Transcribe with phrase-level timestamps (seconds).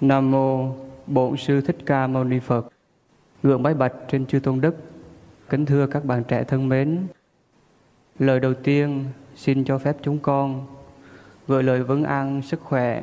[0.00, 0.74] Nam mô
[1.06, 2.68] Bổn sư Thích Ca Mâu Ni Phật.
[3.42, 4.76] Gượng bái bạch trên chư tôn đức.
[5.48, 7.06] Kính thưa các bạn trẻ thân mến.
[8.18, 9.04] Lời đầu tiên,
[9.36, 10.66] xin cho phép chúng con
[11.48, 13.02] gửi lời vấn an sức khỏe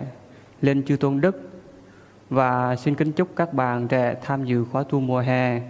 [0.62, 1.50] lên chư tôn đức
[2.30, 5.62] và xin kính chúc các bạn trẻ tham dự khóa tu mùa hè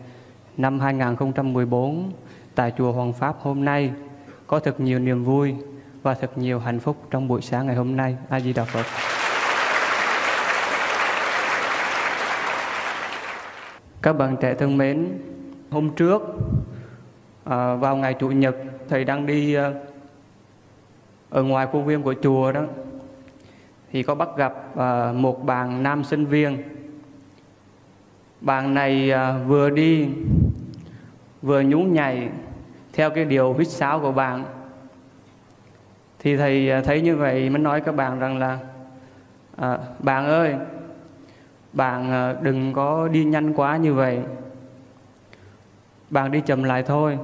[0.58, 2.12] năm 2014
[2.56, 3.92] tại chùa Hoàng Pháp hôm nay
[4.48, 5.56] có thật nhiều niềm vui
[6.04, 8.18] và thật nhiều hạnh phúc trong buổi sáng ngày hôm nay.
[8.30, 9.11] A Di Đà Phật.
[14.02, 15.08] Các bạn trẻ thân mến,
[15.70, 16.22] hôm trước
[17.44, 18.56] à, vào ngày chủ nhật
[18.90, 19.72] thầy đang đi à,
[21.30, 22.62] ở ngoài khuôn viên của chùa đó
[23.92, 26.58] thì có bắt gặp à, một bạn nam sinh viên.
[28.42, 30.10] Bạn này à, vừa đi
[31.42, 32.30] vừa nhún nhảy
[32.94, 34.44] theo cái điều huýt sáo của bạn.
[36.20, 38.60] Thì thầy à, thấy như vậy mới nói các bạn rằng là
[39.56, 40.56] à, bạn ơi
[41.74, 44.20] bạn ờ, đừng có đi nhanh quá như vậy.
[46.10, 47.18] Bạn đi chậm lại thôi.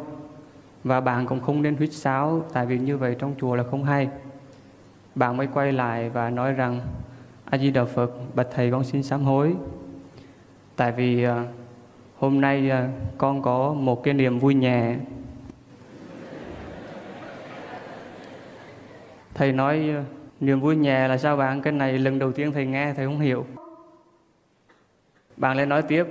[0.84, 3.84] Và bạn cũng không nên huýt sáo, tại vì như vậy trong chùa là không
[3.84, 4.10] hay.
[5.16, 6.82] Bạn mới quay lại và nói rằng,
[7.46, 9.56] a di đà phật, bạch thầy con xin sám hối.
[10.76, 11.44] Tại vì ờ,
[12.18, 14.96] hôm nay ờ, con có một cái niềm vui nhẹ.
[19.34, 19.94] Thầy nói,
[20.40, 21.62] niềm vui nhẹ là sao bạn?
[21.62, 23.46] Cái này lần đầu tiên thầy nghe, thầy không hiểu
[25.38, 26.08] bạn lại nói tiếp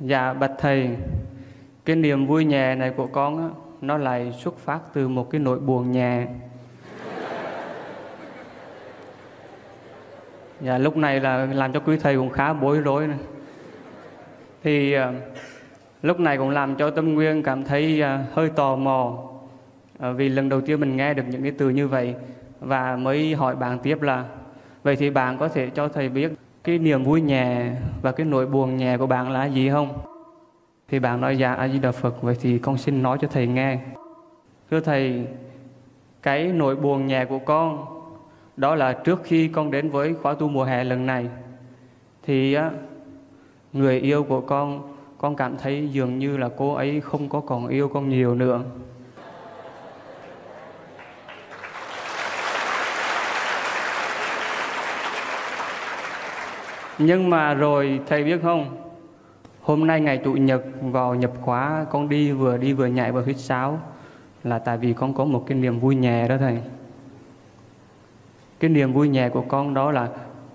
[0.00, 0.90] Dạ bạch thầy
[1.84, 3.48] Cái niềm vui nhẹ này của con á,
[3.80, 6.26] Nó lại xuất phát từ một cái nỗi buồn nhẹ
[10.60, 13.18] Dạ lúc này là làm cho quý thầy cũng khá bối rối này.
[14.62, 15.02] Thì uh,
[16.02, 19.18] lúc này cũng làm cho Tâm Nguyên cảm thấy uh, hơi tò mò
[19.98, 22.14] uh, Vì lần đầu tiên mình nghe được những cái từ như vậy
[22.60, 24.24] Và mới hỏi bạn tiếp là
[24.82, 26.32] Vậy thì bạn có thể cho thầy biết
[26.64, 27.70] cái niềm vui nhẹ
[28.02, 29.98] và cái nỗi buồn nhẹ của bạn là gì không?
[30.88, 33.46] Thì bạn nói dạ A Di Đà Phật vậy thì con xin nói cho thầy
[33.46, 33.78] nghe.
[34.70, 35.26] Thưa thầy,
[36.22, 37.86] cái nỗi buồn nhẹ của con
[38.56, 41.28] đó là trước khi con đến với khóa tu mùa hè lần này
[42.22, 42.70] thì á,
[43.72, 47.68] người yêu của con con cảm thấy dường như là cô ấy không có còn
[47.68, 48.60] yêu con nhiều nữa.
[57.04, 58.76] Nhưng mà rồi thầy biết không?
[59.62, 63.24] Hôm nay ngày chủ nhật vào nhập khóa Con đi vừa đi vừa nhảy vừa
[63.24, 63.78] hít sáo.
[64.44, 66.58] Là tại vì con có một cái niềm vui nhẹ đó thầy.
[68.60, 70.08] Cái niềm vui nhẹ của con đó là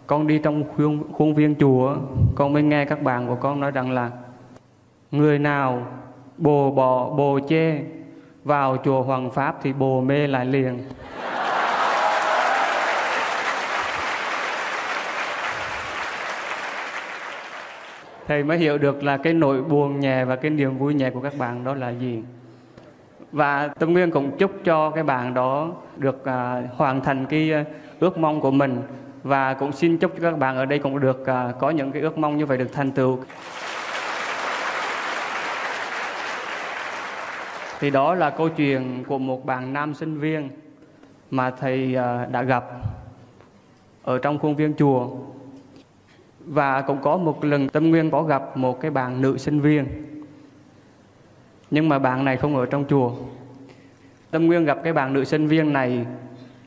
[0.07, 1.95] Con đi trong khuôn, khuôn viên chùa
[2.35, 4.11] Con mới nghe các bạn của con nói rằng là
[5.11, 5.87] Người nào
[6.37, 7.79] bồ bò bồ chê
[8.43, 10.79] Vào chùa Hoàng Pháp thì bồ mê lại liền.
[18.27, 21.21] Thầy mới hiểu được là cái nỗi buồn nhẹ và cái niềm vui nhẹ của
[21.21, 22.23] các bạn đó là gì.
[23.31, 27.65] Và tâm nguyên cũng chúc cho cái bạn đó được à, hoàn thành cái à,
[27.99, 28.81] ước mong của mình.
[29.23, 32.01] Và cũng xin chúc cho các bạn ở đây cũng được à, có những cái
[32.01, 33.19] ước mong như vậy được thành tựu.
[37.79, 40.49] Thì đó là câu chuyện của một bạn nam sinh viên
[41.31, 42.65] mà thầy à, đã gặp
[44.03, 45.07] ở trong khuôn viên chùa
[46.47, 49.87] và cũng có một lần Tâm Nguyên có gặp một cái bạn nữ sinh viên.
[51.71, 53.11] Nhưng mà bạn này không ở trong chùa.
[54.31, 56.05] Tâm Nguyên gặp cái bạn nữ sinh viên này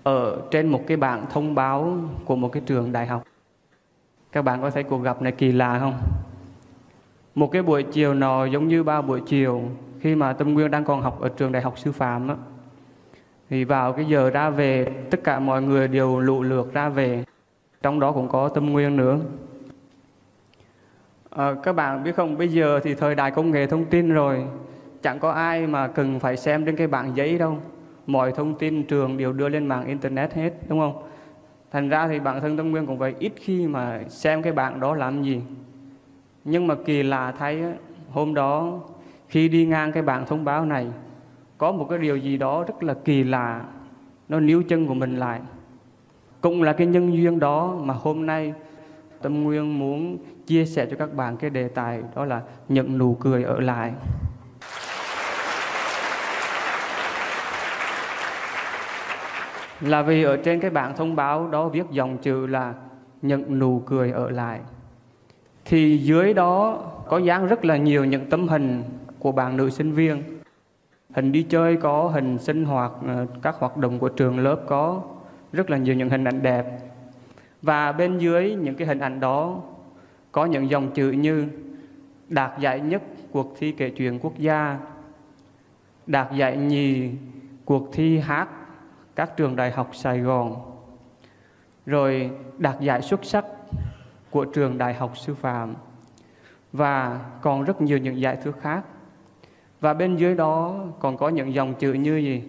[0.03, 3.23] Ở trên một cái bảng thông báo của một cái trường đại học.
[4.33, 5.95] Các bạn có thấy cuộc gặp này kỳ lạ không?
[7.35, 9.63] Một cái buổi chiều nọ giống như ba buổi chiều,
[10.01, 12.37] Khi mà Tâm Nguyên đang còn học ở trường đại học sư phạm á,
[13.51, 17.25] Thì vào cái giờ ra về, Tất cả mọi người đều lụ lượt ra về.
[17.83, 19.19] Trong đó cũng có Tâm Nguyên nữa.
[21.31, 24.45] À, các bạn biết không, bây giờ thì thời đại công nghệ thông tin rồi,
[25.03, 27.59] chẳng có ai mà cần phải xem trên cái bảng giấy đâu.
[28.07, 31.03] Mọi thông tin trường đều đưa lên mạng internet hết, đúng không?
[31.73, 34.81] Thành ra thì bản thân Tâm Nguyên cũng vậy, ít khi mà xem cái bảng
[34.81, 35.43] đó làm gì.
[36.45, 37.63] Nhưng mà kỳ lạ thấy
[38.11, 38.81] hôm đó
[39.29, 40.87] khi đi ngang cái bảng thông báo này,
[41.59, 43.65] có một cái điều gì đó rất là kỳ lạ,
[44.29, 45.41] nó níu chân của mình lại.
[46.41, 48.55] Cũng là cái nhân duyên đó mà hôm nay
[49.23, 53.15] Tâm Nguyên muốn chia sẻ cho các bạn cái đề tài đó là nhận nụ
[53.21, 53.93] cười ở lại.
[59.81, 62.75] Là vì ở trên cái bảng thông báo đó viết dòng chữ là
[63.23, 64.61] nhận nụ cười ở lại.
[65.65, 66.79] Thì dưới đó
[67.09, 68.83] có dán rất là nhiều những tấm hình
[69.19, 70.23] của bạn nữ sinh viên.
[71.15, 75.03] Hình đi chơi có, hình sinh hoạt, ờ, các hoạt động của trường lớp có,
[75.53, 76.90] rất là nhiều những hình ảnh đẹp
[77.63, 79.63] và bên dưới những cái hình ảnh đó
[80.33, 81.49] có những dòng chữ như
[82.29, 83.03] đạt giải nhất
[83.33, 84.79] cuộc thi kể chuyện quốc gia,
[86.07, 87.11] đạt giải nhì
[87.65, 88.49] cuộc thi hát
[89.17, 90.57] các trường đại học Sài Gòn,
[91.87, 93.45] rồi đạt giải xuất sắc
[94.31, 95.75] của trường đại học sư phạm
[96.73, 98.83] và còn rất nhiều những giải thưởng khác.
[99.81, 102.43] Và bên dưới đó còn có những dòng chữ như gì?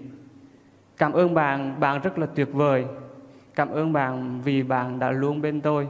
[0.97, 2.85] Cảm ơn bạn, bạn rất là tuyệt vời.
[3.55, 5.87] Cảm ơn bạn vì bạn đã luôn bên tôi.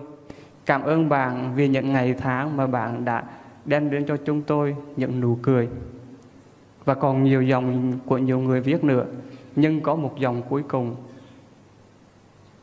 [0.65, 3.23] Cảm ơn bạn vì những ngày tháng mà bạn đã
[3.65, 5.69] đem đến cho chúng tôi những nụ cười.
[6.85, 9.05] Và còn nhiều dòng của nhiều người viết nữa.
[9.55, 10.95] Nhưng có một dòng cuối cùng.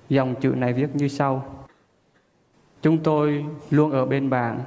[0.09, 1.45] Dòng chữ này viết như sau.
[2.83, 4.61] Chúng tôi luôn ở bên bạn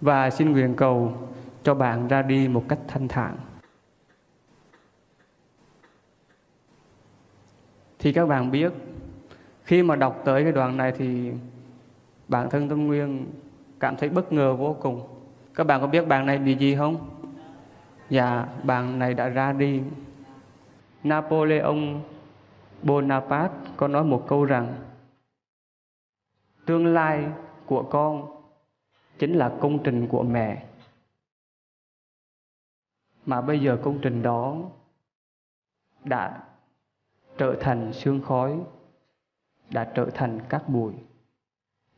[0.00, 1.12] và xin nguyện cầu
[1.62, 3.36] cho bạn ra đi một cách thanh thản.
[7.98, 8.72] Thì các bạn biết,
[9.64, 11.32] khi mà đọc tới cái đoạn này thì
[12.28, 13.26] bản thân Tâm Nguyên
[13.80, 15.08] cảm thấy bất ngờ vô cùng.
[15.54, 17.10] Các bạn có biết bạn này bị gì không?
[18.10, 19.82] Dạ, bạn này đã ra đi.
[21.04, 22.00] Napoleon
[22.82, 24.74] Bonaparte có nói một câu rằng
[26.66, 27.24] Tương lai
[27.66, 28.26] của con
[29.18, 30.64] chính là công trình của mẹ.
[33.26, 34.56] Mà bây giờ công trình đó
[36.04, 36.47] đã
[37.38, 38.60] trở thành sương khói,
[39.70, 40.92] đã trở thành cát bụi,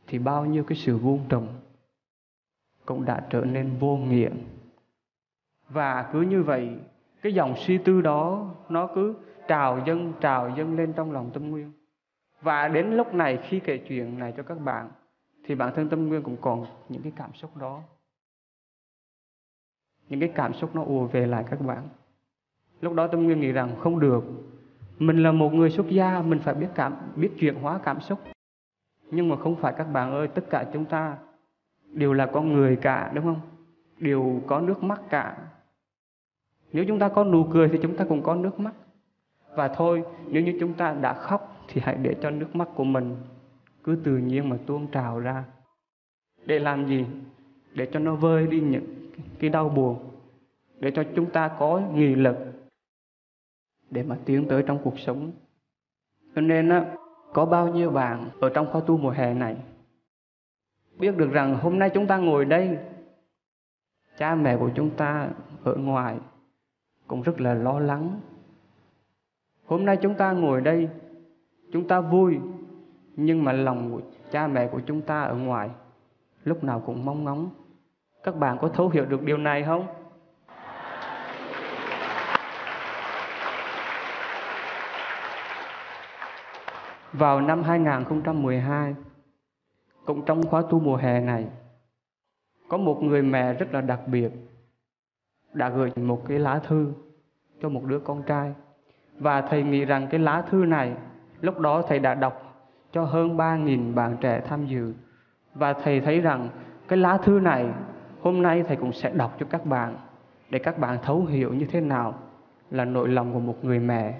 [0.07, 1.47] thì bao nhiêu cái sự vuông trồng
[2.85, 4.29] cũng đã trở nên vô nghĩa.
[5.69, 6.69] Và cứ như vậy,
[7.21, 9.15] cái dòng suy tư đó nó cứ
[9.47, 11.71] trào dâng trào dâng lên trong lòng tâm nguyên.
[12.41, 14.91] Và đến lúc này khi kể chuyện này cho các bạn
[15.43, 17.81] thì bản thân tâm nguyên cũng còn những cái cảm xúc đó.
[20.09, 21.89] Những cái cảm xúc nó ùa về lại các bạn.
[22.81, 24.23] Lúc đó tâm nguyên nghĩ rằng không được.
[25.01, 28.19] Mình là một người xuất gia, mình phải biết cảm biết chuyển hóa cảm xúc.
[29.11, 31.17] Nhưng mà không phải các bạn ơi, tất cả chúng ta
[31.93, 33.39] đều là con người cả, đúng không?
[33.99, 35.37] Đều có nước mắt cả.
[36.73, 38.73] Nếu chúng ta có nụ cười thì chúng ta cũng có nước mắt.
[39.55, 42.83] Và thôi, nếu như chúng ta đã khóc thì hãy để cho nước mắt của
[42.83, 43.15] mình
[43.83, 45.43] cứ tự nhiên mà tuôn trào ra.
[46.45, 47.05] Để làm gì?
[47.73, 48.85] Để cho nó vơi đi những
[49.39, 49.99] cái đau buồn.
[50.79, 52.37] Để cho chúng ta có nghị lực
[53.91, 55.31] để mà tiến tới trong cuộc sống.
[56.35, 56.85] Cho nên á,
[57.33, 59.57] có bao nhiêu bạn ở trong khóa tu mùa hè này
[60.99, 62.77] biết được rằng hôm nay chúng ta ngồi đây
[64.17, 65.29] cha mẹ của chúng ta
[65.63, 66.17] ở ngoài
[67.07, 68.19] cũng rất là lo lắng.
[69.65, 70.89] Hôm nay chúng ta ngồi đây
[71.71, 72.39] chúng ta vui
[73.15, 74.01] nhưng mà lòng của
[74.31, 75.69] cha mẹ của chúng ta ở ngoài
[76.43, 77.49] lúc nào cũng mong ngóng.
[78.23, 79.87] Các bạn có thấu hiểu được điều này không?
[87.13, 88.95] Vào năm 2012
[90.05, 91.47] cũng trong khóa tu mùa hè này,
[92.67, 94.31] có một người mẹ rất là đặc biệt
[95.53, 96.93] đã gửi một cái lá thư
[97.61, 98.53] cho một đứa con trai.
[99.17, 100.93] Và thầy nghĩ rằng cái lá thư này,
[101.41, 104.93] lúc đó thầy đã đọc cho hơn 3.000 bạn trẻ tham dự.
[105.53, 106.49] Và thầy thấy rằng
[106.87, 107.65] cái lá thư này,
[108.21, 109.97] hôm nay thầy cũng sẽ đọc cho các bạn
[110.49, 112.19] để các bạn thấu hiểu như thế nào
[112.71, 114.19] là nội lòng của một người mẹ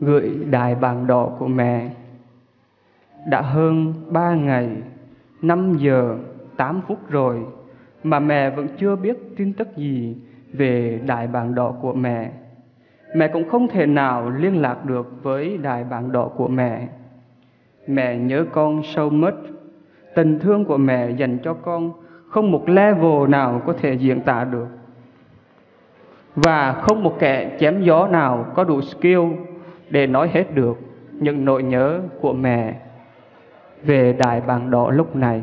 [0.00, 1.90] gửi đài bàn đỏ của mẹ
[3.30, 4.68] đã hơn ba ngày
[5.42, 6.16] năm giờ
[6.56, 7.46] tám phút rồi
[8.04, 10.16] mà mẹ vẫn chưa biết tin tức gì
[10.52, 12.30] về đài bàn đỏ của mẹ
[13.14, 16.88] mẹ cũng không thể nào liên lạc được với đài bàn đỏ của mẹ.
[17.86, 19.34] Mẹ nhớ con sâu mất,
[20.14, 21.92] tình thương của mẹ dành cho con
[22.28, 24.66] không một level nào có thể diễn tả được.
[26.34, 29.20] Và không một kẻ chém gió nào có đủ skill
[29.90, 30.78] để nói hết được
[31.12, 32.74] những nỗi nhớ của mẹ
[33.82, 35.42] về đài bàng đỏ lúc này.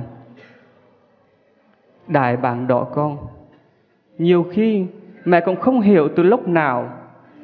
[2.07, 3.17] Đài bàng đỏ con,
[4.17, 4.85] nhiều khi
[5.25, 6.89] mẹ cũng không hiểu từ lúc nào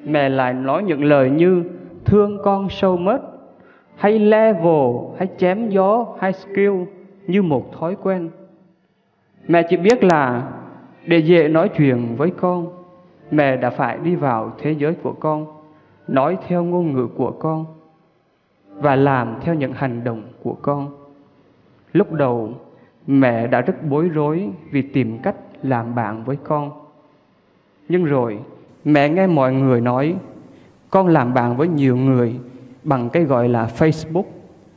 [0.05, 1.63] mẹ lại nói những lời như
[2.05, 3.19] thương con sâu mất
[3.95, 6.83] hay level hay chém gió hay skill
[7.27, 8.29] như một thói quen
[9.47, 10.51] mẹ chỉ biết là
[11.05, 12.67] để dễ nói chuyện với con
[13.31, 15.60] mẹ đã phải đi vào thế giới của con
[16.07, 17.65] nói theo ngôn ngữ của con
[18.75, 20.91] và làm theo những hành động của con.
[21.93, 22.53] Lúc đầu,
[23.07, 26.71] mẹ đã rất bối rối vì tìm cách làm bạn với con.
[27.89, 28.39] Nhưng rồi,
[28.83, 30.15] Mẹ nghe mọi người nói,
[30.89, 32.35] con làm bạn với nhiều người
[32.83, 34.23] bằng cái gọi là Facebook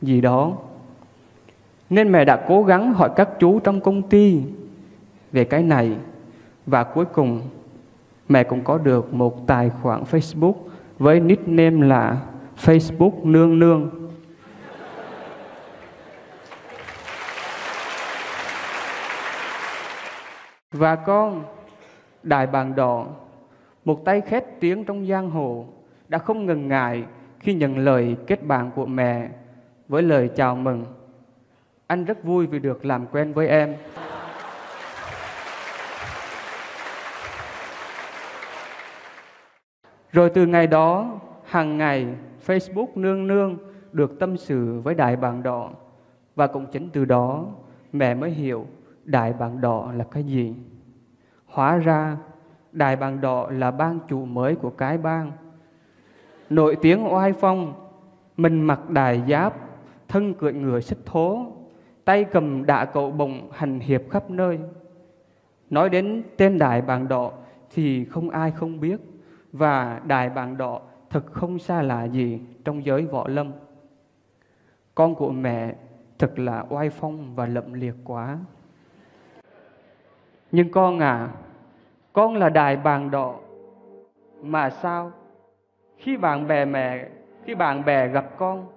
[0.01, 0.53] gì đó.
[1.89, 4.41] Nên mẹ đã cố gắng hỏi các chú trong công ty
[5.31, 5.95] về cái này.
[6.65, 7.41] Và cuối cùng,
[8.29, 10.53] mẹ cũng có được một tài khoản Facebook
[10.97, 12.21] với nickname là
[12.57, 13.89] Facebook Nương Nương.
[20.71, 21.43] Và con,
[22.23, 23.05] Đại Bàng Đỏ,
[23.85, 25.65] một tay khét tiếng trong giang hồ,
[26.07, 27.03] đã không ngần ngại
[27.39, 29.29] khi nhận lời kết bạn của mẹ
[29.87, 30.85] với lời chào mừng.
[31.87, 33.75] Anh rất vui vì được làm quen với em.
[40.15, 42.07] Rồi từ ngày đó, hàng ngày
[42.45, 43.57] Facebook nương nương
[43.91, 45.69] được tâm sự với đại bàng đỏ
[46.35, 47.45] và cũng chính từ đó
[47.93, 48.65] mẹ mới hiểu
[49.03, 50.55] đại bàng đỏ là cái gì.
[51.45, 52.17] Hóa ra
[52.71, 55.31] đại bàng đỏ là bang chủ mới của cái bang.
[56.49, 57.73] Nổi tiếng oai phong,
[58.37, 59.53] mình mặc đài giáp,
[60.07, 61.45] thân cưỡi ngựa xích thố,
[62.05, 64.59] tay cầm đạ cậu bồng hành hiệp khắp nơi.
[65.69, 67.31] Nói đến tên đại bàng đỏ
[67.73, 68.97] thì không ai không biết
[69.57, 73.51] và đại bàng đỏ thật không xa lạ gì trong giới võ lâm.
[74.95, 75.75] Con của mẹ
[76.19, 78.37] thật là oai phong và lậm liệt quá.
[80.51, 81.29] Nhưng con à,
[82.13, 83.35] con là đài bàn đỏ.
[84.41, 85.11] Mà sao?
[85.97, 87.09] Khi bạn bè mẹ,
[87.45, 88.67] khi bạn bè gặp con,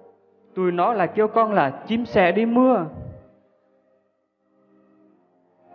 [0.55, 2.85] tụi nó lại kêu con là chim sẻ đi mưa.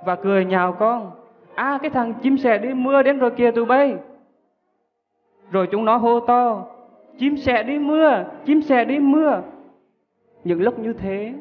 [0.04, 1.10] Và cười nhào con.
[1.54, 3.96] À cái thằng chim sẻ đi mưa đến rồi kìa tụi bay.
[5.50, 6.66] Rồi chúng nó hô to,
[7.18, 9.42] chim sẻ đi mưa, chim sẻ đi mưa.
[10.44, 11.34] Những lúc như thế,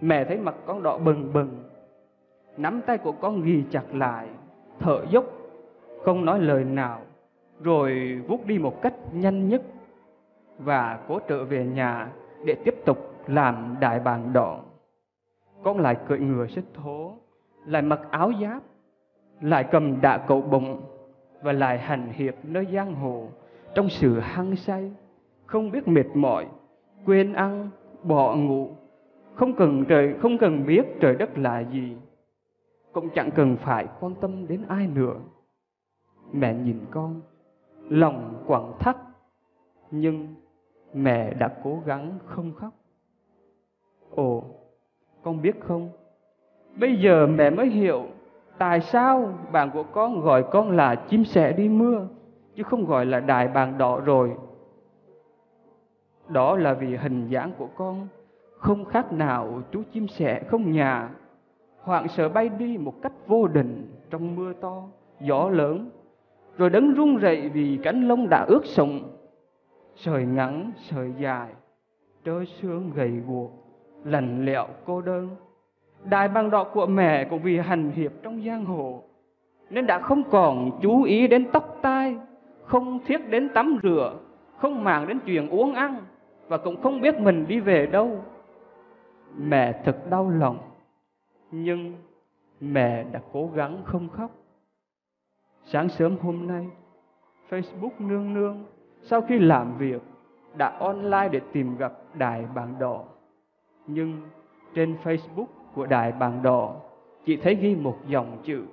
[0.00, 1.64] mẹ thấy mặt con đỏ bừng bừng,
[2.56, 4.28] nắm tay của con ghi chặt lại,
[4.80, 5.24] thở dốc,
[6.04, 7.00] không nói lời nào,
[7.60, 9.62] rồi vút đi một cách nhanh nhất
[10.58, 12.08] và cố trở về nhà
[12.44, 14.60] để tiếp tục làm đại bàng đỏ.
[15.62, 17.14] Con lại cưỡi ngựa xích thố,
[17.66, 18.62] lại mặc áo giáp,
[19.40, 20.80] lại cầm đạ cậu bụng
[21.44, 23.28] và lại hành hiệp nơi giang hồ
[23.74, 24.92] trong sự hăng say,
[25.46, 26.46] không biết mệt mỏi,
[27.06, 27.70] quên ăn,
[28.02, 28.70] bỏ ngủ,
[29.34, 31.96] không cần trời không cần biết trời đất là gì,
[32.92, 35.16] cũng chẳng cần phải quan tâm đến ai nữa.
[36.32, 37.20] Mẹ nhìn con,
[37.88, 38.96] lòng quặn thắt,
[39.90, 40.34] nhưng
[40.94, 42.72] mẹ đã cố gắng không khóc.
[44.10, 44.44] Ồ,
[45.22, 45.88] con biết không?
[46.76, 48.06] Bây giờ mẹ mới hiểu
[48.58, 52.06] tại sao bạn của con gọi con là chim sẻ đi mưa,
[52.54, 54.32] chứ không gọi là đại bàng đỏ rồi.
[56.28, 58.08] Đó là vì hình dáng của con
[58.58, 61.10] không khác nào chú chim sẻ không nhà,
[61.80, 64.82] hoảng sợ bay đi một cách vô định trong mưa to,
[65.20, 65.90] gió lớn,
[66.56, 69.00] rồi đấng run rẩy vì cánh lông đã ướt sũng,
[69.94, 71.48] sợi ngắn, sợi dài,
[72.24, 73.50] trơ xương gầy guộc,
[74.04, 75.28] lạnh lẽo cô đơn.
[76.04, 79.02] Đại bàng đỏ của mẹ cũng vì hành hiệp trong giang hồ,
[79.70, 82.16] nên đã không còn chú ý đến tóc tai,
[82.64, 84.16] không thiết đến tắm rửa,
[84.56, 85.96] không màng đến chuyện uống ăn,
[86.48, 88.24] và cũng không biết mình đi về đâu.
[89.36, 90.58] Mẹ thật đau lòng,
[91.50, 91.94] nhưng
[92.60, 94.30] mẹ đã cố gắng không khóc.
[95.64, 96.66] Sáng sớm hôm nay,
[97.50, 98.64] Facebook nương nương
[99.02, 100.02] sau khi làm việc
[100.56, 103.04] đã online để tìm gặp Đại Bàng Đỏ.
[103.86, 104.22] Nhưng
[104.74, 106.74] trên Facebook của Đại Bàng Đỏ
[107.24, 108.64] chỉ thấy ghi một dòng chữ.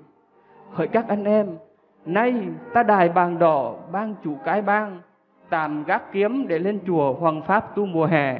[0.71, 1.57] Hỡi các anh em,
[2.05, 5.01] nay ta Đại Bàng Đỏ ban chủ cái bang
[5.49, 8.39] tạm gác kiếm để lên chùa Hoàng Pháp tu mùa hè.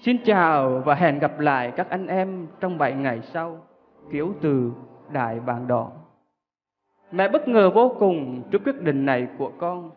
[0.00, 3.58] Xin chào và hẹn gặp lại các anh em trong 7 ngày sau,
[4.10, 4.72] kiểu từ
[5.12, 5.90] Đại Bàng Đỏ.
[7.12, 9.90] Mẹ bất ngờ vô cùng trước quyết định này của con.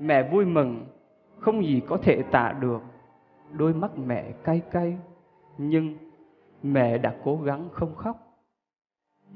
[0.00, 0.86] Mẹ vui mừng,
[1.38, 2.82] không gì có thể tả được.
[3.52, 4.96] Đôi mắt mẹ cay cay,
[5.58, 5.96] nhưng
[6.62, 8.16] mẹ đã cố gắng không khóc.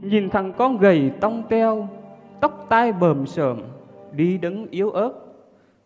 [0.01, 1.89] Nhìn thằng con gầy tông teo,
[2.41, 3.63] tóc tai bờm sờm,
[4.13, 5.13] đi đứng yếu ớt,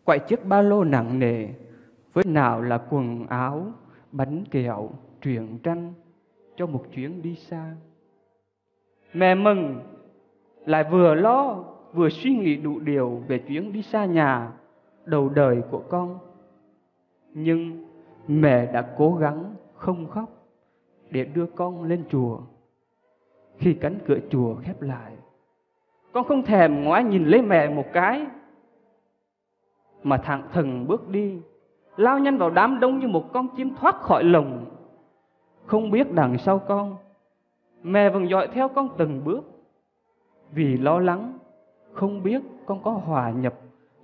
[0.05, 1.49] quậy chiếc ba lô nặng nề,
[2.13, 3.67] với nào là quần áo,
[4.13, 5.93] bánh kẹo, truyện tranh
[6.57, 7.75] cho một chuyến đi xa.
[9.13, 9.81] Mẹ mừng,
[10.67, 14.53] lại vừa lo, vừa suy nghĩ đủ điều về chuyến đi xa nhà,
[15.05, 16.19] đầu đời của con.
[17.35, 17.87] Nhưng
[18.29, 20.29] mẹ đã cố gắng không khóc
[21.11, 22.39] để đưa con lên chùa.
[23.59, 25.13] Khi cánh cửa chùa khép lại,
[26.13, 28.27] con không thèm ngoái nhìn lấy mẹ một cái
[30.03, 31.41] Mà thẳng thừng bước đi
[31.97, 34.65] Lao nhanh vào đám đông như một con chim thoát khỏi lồng
[35.67, 36.97] Không biết đằng sau con
[37.83, 39.45] Mẹ vẫn dõi theo con từng bước
[40.51, 41.39] Vì lo lắng
[41.93, 43.55] Không biết con có hòa nhập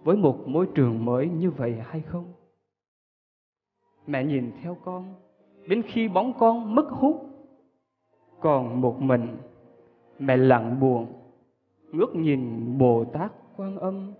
[0.04, 2.32] Với một môi trường mới như vậy hay không
[4.06, 5.14] Mẹ nhìn theo con
[5.68, 7.26] Đến khi bóng con mất hút
[8.40, 9.36] Còn một mình
[10.18, 11.06] Mẹ lặng buồn
[11.92, 14.12] ngước nhìn Bồ Tát Quan Âm,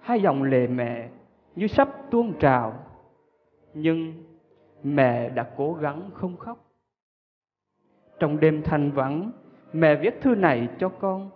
[0.00, 1.08] hai dòng lệ mẹ
[1.56, 2.74] như sắp tuôn trào.
[3.74, 4.24] Nhưng
[4.82, 6.58] mẹ đã cố gắng không khóc.
[8.18, 9.30] Trong đêm thanh vắng,
[9.72, 11.30] mẹ viết thư này cho con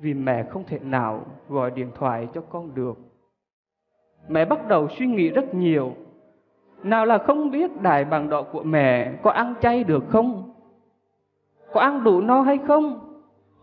[0.00, 2.98] vì mẹ không thể nào gọi điện thoại cho con được.
[4.28, 5.94] Mẹ bắt đầu suy nghĩ rất nhiều.
[6.84, 10.50] Nào là không biết đại bằng đọ của mẹ có ăn chay được không?
[11.72, 13.00] Có ăn đủ no hay không?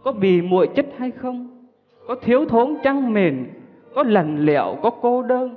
[0.04, 1.68] Có bị muội chất hay không?
[2.08, 3.54] Có thiếu thốn chăng mền?
[3.96, 5.56] Có lành lẹo, có cô đơn?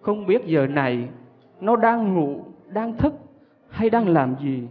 [0.00, 1.08] Không biết giờ này
[1.60, 3.14] nó đang ngủ, đang thức
[3.68, 4.68] hay đang làm gì?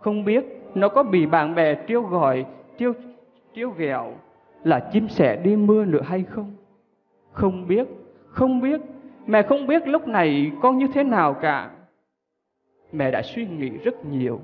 [0.00, 2.46] Không biết nó có bị bạn bè trêu gọi,
[2.78, 2.92] trêu,
[3.54, 4.12] trêu ghẹo
[4.64, 6.52] là chim sẻ đi mưa nữa hay không?
[7.32, 7.88] Không biết,
[8.26, 8.80] không biết,
[9.26, 11.70] mẹ không biết lúc này con như thế nào cả.
[12.92, 14.40] Mẹ đã suy nghĩ rất nhiều,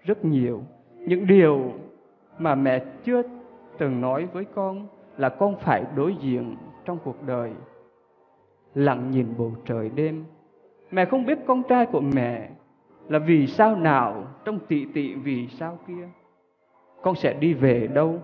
[0.00, 0.62] rất nhiều,
[0.98, 1.72] những điều
[2.38, 3.22] mà mẹ chưa
[3.78, 7.52] từng nói với con là con phải đối diện trong cuộc đời.
[8.74, 10.24] Lặng nhìn bầu trời đêm,
[10.90, 12.50] mẹ không biết con trai của mẹ
[13.08, 16.08] là vì sao nào trong tị tị vì sao kia.
[17.02, 18.18] Con sẽ đi về đâu?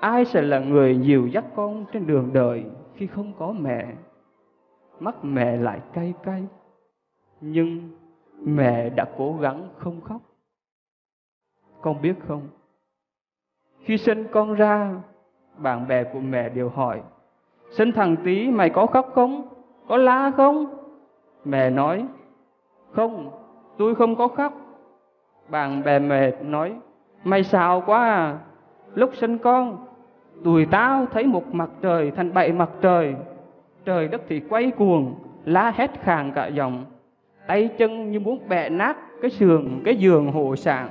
[0.00, 3.86] Ai sẽ là người dìu dắt con trên đường đời khi không có mẹ?
[5.00, 6.46] Mắt mẹ lại cay cay,
[7.40, 7.90] nhưng
[8.42, 10.20] mẹ đã cố gắng không khóc.
[11.80, 12.48] Con biết không?
[13.80, 14.94] Khi sinh con ra,
[15.58, 17.02] bạn bè của mẹ đều hỏi,
[17.70, 19.48] sinh thằng tí mày có khóc không?
[19.88, 20.66] Có la không?
[21.44, 22.06] Mẹ nói,
[22.92, 23.30] không,
[23.78, 24.52] tôi không có khóc.
[25.48, 26.74] Bạn bè mẹ nói,
[27.24, 28.38] mày xạo quá à,
[28.94, 29.86] lúc sinh con,
[30.44, 33.14] tụi tao thấy một mặt trời thành bảy mặt trời,
[33.86, 35.14] trời đất thì quay cuồng,
[35.44, 36.84] lá hét khàn cả giọng,
[37.46, 40.88] tay chân như muốn bẻ nát cái sườn, cái giường hộ sạn,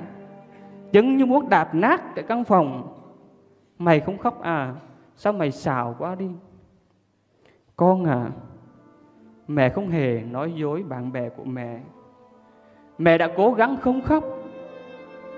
[0.91, 2.97] chân như muốn đạp nát cái căn phòng.
[3.79, 4.73] Mày không khóc à,
[5.15, 6.29] sao mày xào quá đi?
[7.75, 8.29] Con à,
[9.47, 11.79] mẹ không hề nói dối bạn bè của mẹ.
[12.97, 14.23] Mẹ đã cố gắng không khóc.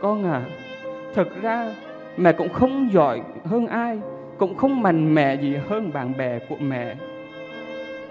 [0.01, 0.45] Con à,
[1.13, 1.75] thật ra
[2.17, 3.99] mẹ cũng không giỏi hơn ai,
[4.37, 6.95] cũng không mạnh mẽ gì hơn bạn bè của mẹ.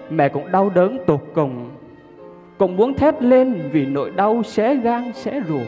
[0.09, 1.69] Mẹ cũng đau đớn tột cùng,
[2.57, 5.67] cũng muốn thét lên vì nỗi đau xé gan xé ruột.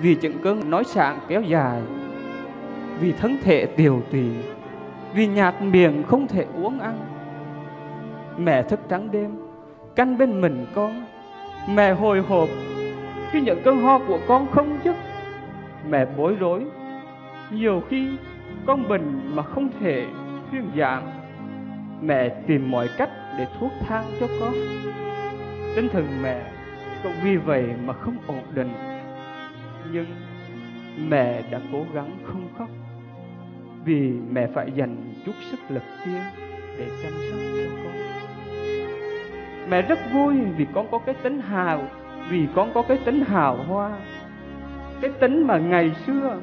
[0.00, 1.82] Vì chứng cơn nói sạng kéo dài,
[3.00, 4.28] vì thân thể tiều tùy,
[5.14, 6.98] vì nhạt miệng không thể uống ăn.
[8.38, 9.30] Mẹ thức trắng đêm,
[9.94, 11.04] canh bên mình con,
[11.74, 12.48] mẹ hồi hộp
[13.30, 14.96] khi những cơn ho của con không dứt.
[15.90, 16.64] Mẹ bối rối,
[17.50, 18.08] nhiều khi
[18.66, 20.06] con bình mà không thể
[20.50, 21.02] thuyên giảm.
[22.02, 24.52] Mẹ tìm mọi cách để thuốc thang cho con.
[25.76, 26.42] Tinh thần mẹ
[27.02, 28.72] cũng vì vậy mà không ổn định.
[29.92, 30.06] Nhưng
[31.08, 32.68] mẹ đã cố gắng không khóc
[33.84, 36.22] vì mẹ phải dành chút sức lực kia
[36.78, 37.94] để chăm sóc cho con.
[39.70, 41.88] Mẹ rất vui vì con có cái tính hào,
[42.28, 43.98] vì con có cái tính hào hoa.
[45.00, 46.40] Cái tính mà ngày xưa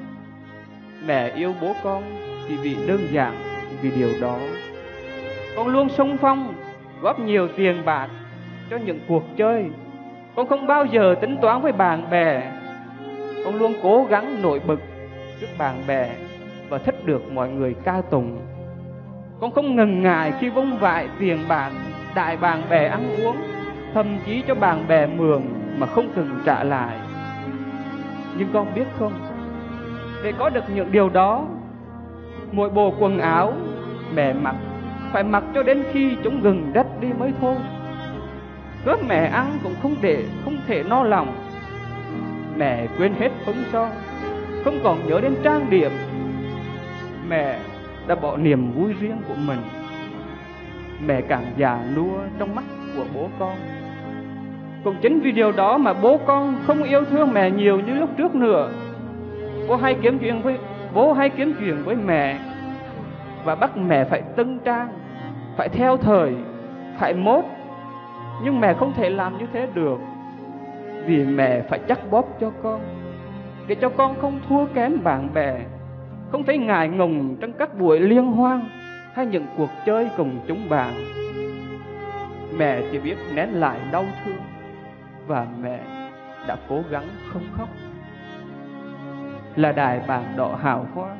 [1.06, 2.04] mẹ yêu bố con
[2.48, 3.34] chỉ vì đơn giản
[3.82, 4.38] vì điều đó.
[5.56, 6.54] Con luôn sung phong,
[7.02, 8.08] góp nhiều tiền bạc
[8.70, 9.66] cho những cuộc chơi.
[10.36, 12.52] Con không bao giờ tính toán với bạn bè.
[13.46, 14.80] Con luôn cố gắng nổi bật
[15.42, 16.10] trước bạn bè
[16.70, 18.38] và thích được mọi người ca tụng.
[19.42, 21.72] Con không ngần ngại khi vung vại tiền bạc
[22.16, 23.38] đại bạn bè ăn uống,
[23.94, 25.42] thậm chí cho bạn bè mượn
[25.78, 26.98] mà không cần trả lại.
[28.38, 29.14] Nhưng con biết không,
[30.24, 31.46] để có được những điều đó,
[32.52, 33.54] mỗi bộ quần áo
[34.16, 34.56] mẹ mặc
[35.14, 37.56] phải mặc cho đến khi chúng gần đất đi mới thôi.
[38.86, 41.36] Cơm mẹ ăn cũng không để không thể no lòng.
[42.58, 43.90] Mẹ quên hết phấn son,
[44.64, 45.92] không còn nhớ đến trang điểm.
[47.30, 47.60] Mẹ
[48.08, 49.60] đã bỏ niềm vui riêng của mình.
[51.08, 52.64] Mẹ càng già nua trong mắt
[52.98, 53.58] của bố con.
[54.84, 58.10] Cũng chính vì điều đó mà bố con không yêu thương mẹ nhiều như lúc
[58.18, 58.72] trước nữa.
[59.68, 60.58] Bố hay kiếm chuyện với
[60.94, 62.40] bố hay kiếm chuyện với mẹ.
[63.46, 64.88] Và bắt mẹ phải tân trang
[65.58, 66.36] phải theo thời
[67.00, 67.46] phải mốt
[68.44, 69.98] nhưng mẹ không thể làm như thế được
[71.06, 72.82] vì mẹ phải chắc bóp cho con
[73.68, 75.60] để cho con không thua kém bạn bè
[76.32, 78.62] không thấy ngại ngùng trong các buổi liên hoan
[79.14, 80.94] hay những cuộc chơi cùng chúng bạn.
[82.58, 84.42] Mẹ chỉ biết nén lại đau thương
[85.28, 85.80] và mẹ
[86.48, 87.70] đã cố gắng không khóc.
[89.56, 91.16] Là đài bàn đỏ hào hoa,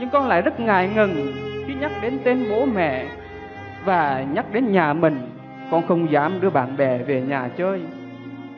[0.00, 1.10] nhưng con lại rất ngại ngần
[1.66, 3.06] khi nhắc đến tên bố mẹ
[3.86, 5.30] và nhắc đến nhà mình.
[5.70, 7.80] Con không dám đưa bạn bè về nhà chơi,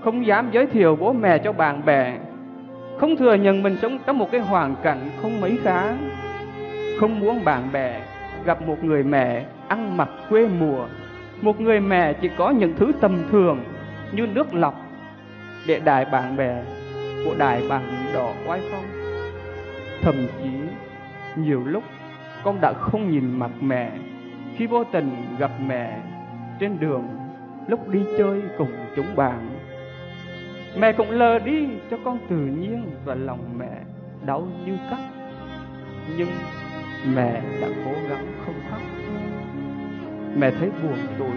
[0.00, 2.18] không dám giới thiệu bố mẹ cho bạn bè
[2.98, 5.94] không thừa nhận mình sống trong một cái hoàn cảnh không mấy khá
[7.00, 8.00] không muốn bạn bè
[8.44, 10.86] gặp một người mẹ ăn mặc quê mùa
[11.42, 13.60] một người mẹ chỉ có những thứ tầm thường
[14.12, 14.74] như nước lọc
[15.66, 16.62] để đại bạn bè
[17.24, 17.82] của đài bằng
[18.14, 18.84] đỏ oai phong.
[20.02, 20.50] Thậm chí
[21.36, 21.84] nhiều lúc
[22.44, 23.90] con đã không nhìn mặt mẹ
[24.58, 26.00] khi vô tình gặp mẹ
[26.60, 27.04] trên đường
[27.66, 29.50] lúc đi chơi cùng chúng bạn.
[30.78, 33.70] Mẹ cũng lờ đi cho con tự nhiên và lòng mẹ
[34.26, 34.98] đau như cắt.
[36.16, 36.28] Nhưng
[37.14, 38.80] mẹ đã cố gắng không khóc.
[40.36, 41.36] Mẹ thấy buồn tuổi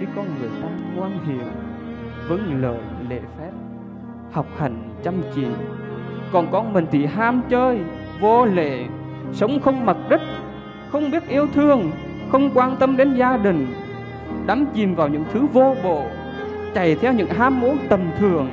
[0.00, 1.46] khi con người ta ngoan hiền,
[2.28, 3.50] vâng lời lễ phép,
[4.32, 5.46] học hành chăm chỉ.
[6.32, 7.80] Còn con mình thì ham chơi,
[8.20, 8.84] vô lệ,
[9.32, 10.20] sống không mặc đất,
[10.90, 11.90] không biết yêu thương,
[12.32, 13.66] không quan tâm đến gia đình,
[14.46, 16.04] đắm chìm vào những thứ vô bổ,
[16.74, 18.50] chạy theo những ham muốn tầm thường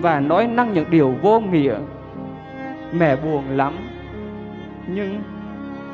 [0.00, 1.76] và nói năng những điều vô nghĩa.
[2.92, 3.72] Mẹ buồn lắm,
[4.86, 5.22] nhưng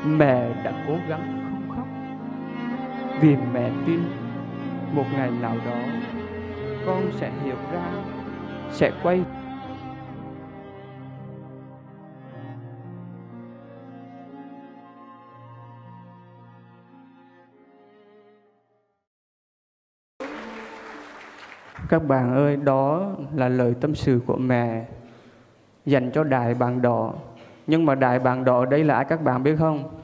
[0.05, 1.87] mẹ đã cố gắng không khóc
[3.21, 3.99] vì mẹ tin
[4.93, 5.77] một ngày nào đó
[6.85, 7.85] con sẽ hiểu ra
[8.71, 9.21] sẽ quay
[21.89, 24.85] Các bạn ơi, đó là lời tâm sự của mẹ
[25.85, 27.13] dành cho đại bàng đỏ.
[27.67, 29.99] Nhưng mà đại bàng đỏ đây là ai các bạn biết không?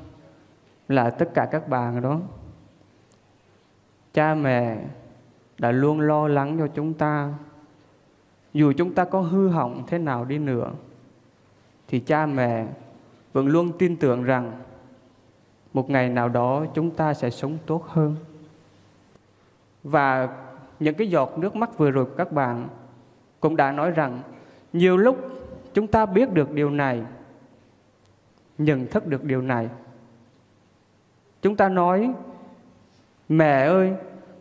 [0.88, 2.20] Là tất cả các bạn đó.
[4.14, 4.78] Cha mẹ
[5.58, 7.34] đã luôn lo lắng cho chúng ta.
[8.54, 10.72] Dù chúng ta có hư hỏng thế nào đi nữa,
[11.88, 12.68] thì cha mẹ
[13.34, 14.52] vẫn luôn tin tưởng rằng
[15.74, 18.16] một ngày nào đó chúng ta sẽ sống tốt hơn.
[19.84, 20.30] Và
[20.80, 22.68] những cái giọt nước mắt vừa rồi của các bạn
[23.40, 24.22] cũng đã nói rằng
[24.74, 25.18] nhiều lúc
[25.74, 27.04] chúng ta biết được điều này,
[28.58, 29.70] nhận thức được điều này.
[31.42, 32.14] Chúng ta nói,
[33.30, 33.94] mẹ ơi,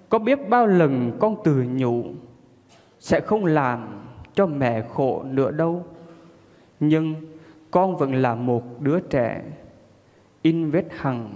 [0.08, 2.04] có biết bao lần con từ nhủ
[3.00, 4.00] sẽ không làm
[4.34, 5.84] cho mẹ khổ nữa đâu.
[6.80, 7.14] Nhưng
[7.70, 9.42] con vẫn là một đứa trẻ
[10.42, 11.28] in vết hằn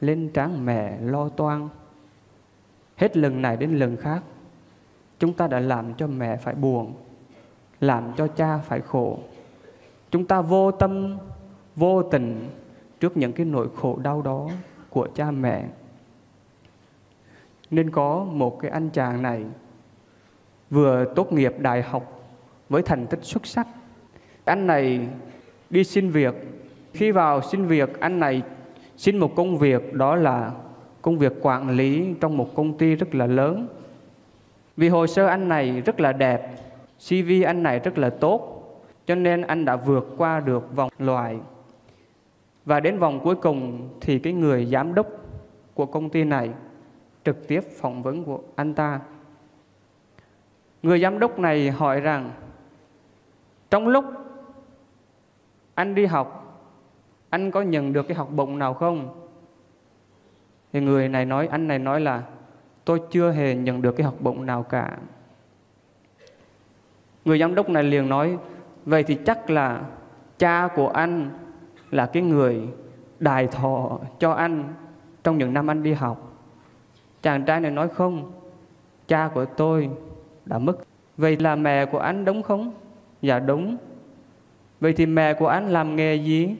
[0.00, 1.68] lên trán mẹ lo toan.
[2.96, 4.22] Hết lần này đến lần khác,
[5.22, 6.94] chúng ta đã làm cho mẹ phải buồn,
[7.80, 9.18] làm cho cha phải khổ.
[10.10, 11.18] Chúng ta vô tâm,
[11.76, 12.48] vô tình
[13.00, 14.48] trước những cái nỗi khổ đau đó
[14.90, 15.64] của cha mẹ.
[17.70, 19.44] Nên có một cái anh chàng này
[20.70, 22.22] vừa tốt nghiệp đại học
[22.68, 23.66] với thành tích xuất sắc.
[24.44, 25.08] Anh này
[25.70, 26.34] đi xin việc.
[26.92, 28.42] Khi vào xin việc, anh này
[28.96, 30.52] xin một công việc đó là
[31.02, 33.68] công việc quản lý trong một công ty rất là lớn.
[34.76, 36.54] Vì hồ sơ anh này rất là đẹp,
[37.08, 38.62] CV anh này rất là tốt,
[39.06, 41.38] cho nên anh đã vượt qua được vòng loại.
[42.64, 45.06] Và đến vòng cuối cùng thì cái người giám đốc
[45.74, 46.50] của công ty này
[47.24, 49.00] trực tiếp phỏng vấn của anh ta.
[50.82, 52.30] Người giám đốc này hỏi rằng
[53.70, 54.04] trong lúc
[55.74, 56.38] anh đi học
[57.32, 59.28] anh có nhận được cái học bổng nào không?
[60.72, 62.22] Thì người này nói, anh này nói là
[62.84, 64.98] tôi chưa hề nhận được cái học bổng nào cả.
[67.24, 68.38] Người giám đốc này liền nói,
[68.84, 69.82] vậy thì chắc là
[70.38, 71.30] cha của anh
[71.90, 72.60] là cái người
[73.20, 74.74] đài thọ cho anh
[75.24, 76.32] trong những năm anh đi học.
[77.22, 78.32] Chàng trai này nói không,
[79.08, 79.90] cha của tôi
[80.44, 80.76] đã mất.
[81.16, 82.72] Vậy là mẹ của anh đúng không?
[83.22, 83.76] Dạ đúng.
[84.80, 86.56] Vậy thì mẹ của anh làm nghề gì?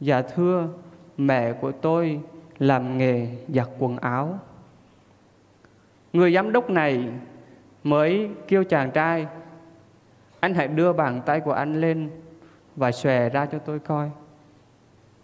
[0.00, 0.68] Dạ thưa,
[1.16, 2.20] mẹ của tôi
[2.58, 4.38] làm nghề giặt quần áo.
[6.18, 7.08] Người giám đốc này
[7.84, 9.26] mới kêu chàng trai,
[10.40, 12.10] Anh hãy đưa bàn tay của anh lên
[12.76, 14.10] Và xòe ra cho tôi coi.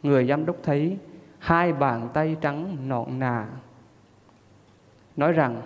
[0.03, 0.99] Người giám đốc thấy
[1.39, 3.47] Hai bàn tay trắng nọn nà,
[5.17, 5.63] Nói rằng,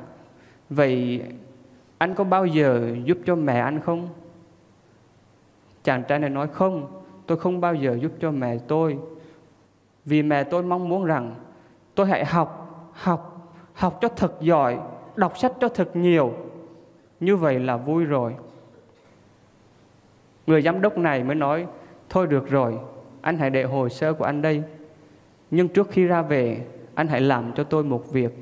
[0.71, 1.23] Vậy
[1.99, 4.09] anh có bao giờ giúp cho mẹ anh không?
[5.85, 8.99] Chàng trai này nói, không, Tôi không bao giờ giúp cho mẹ tôi.
[10.05, 11.35] Vì mẹ tôi mong muốn rằng
[11.95, 14.79] Tôi hãy học Học Học cho thật giỏi.
[15.19, 16.33] Đọc sách cho thật nhiều.
[17.21, 18.35] Như vậy là vui rồi.
[20.47, 21.67] Người giám đốc này mới nói,
[22.09, 22.79] Thôi được rồi,
[23.21, 24.63] Anh hãy để hồ sơ của anh đây.
[25.51, 28.33] Nhưng trước khi ra về, Anh hãy làm cho tôi một việc.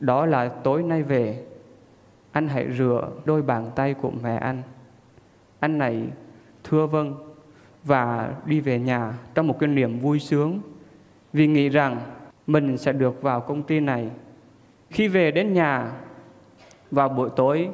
[0.00, 1.44] Đó là tối nay về,
[2.32, 4.62] Anh hãy rửa đôi bàn tay của mẹ anh.
[5.60, 6.04] Anh này,
[6.64, 7.14] thưa vâng
[7.84, 10.60] và đi về nhà trong một cái niềm vui sướng.
[11.32, 12.00] Vì nghĩ rằng
[12.46, 14.10] mình sẽ được vào công ty này.
[14.90, 15.92] Khi về đến nhà
[16.90, 17.68] vào buổi tối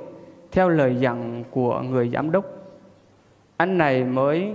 [0.53, 2.45] theo lời dặn của người giám đốc,
[3.57, 4.53] anh này mới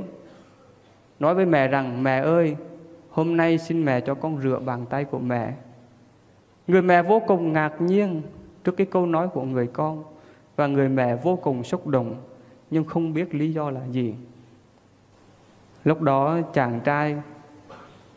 [1.19, 2.55] nói với mẹ rằng mẹ ơi,
[3.09, 5.53] hôm nay xin mẹ cho con rửa bàn tay của mẹ.
[6.67, 8.21] Người mẹ vô cùng ngạc nhiên
[8.63, 10.03] trước cái câu nói của người con
[10.55, 12.15] và người mẹ vô cùng xúc động
[12.71, 14.13] nhưng không biết lý do là gì.
[15.83, 17.17] Lúc đó chàng trai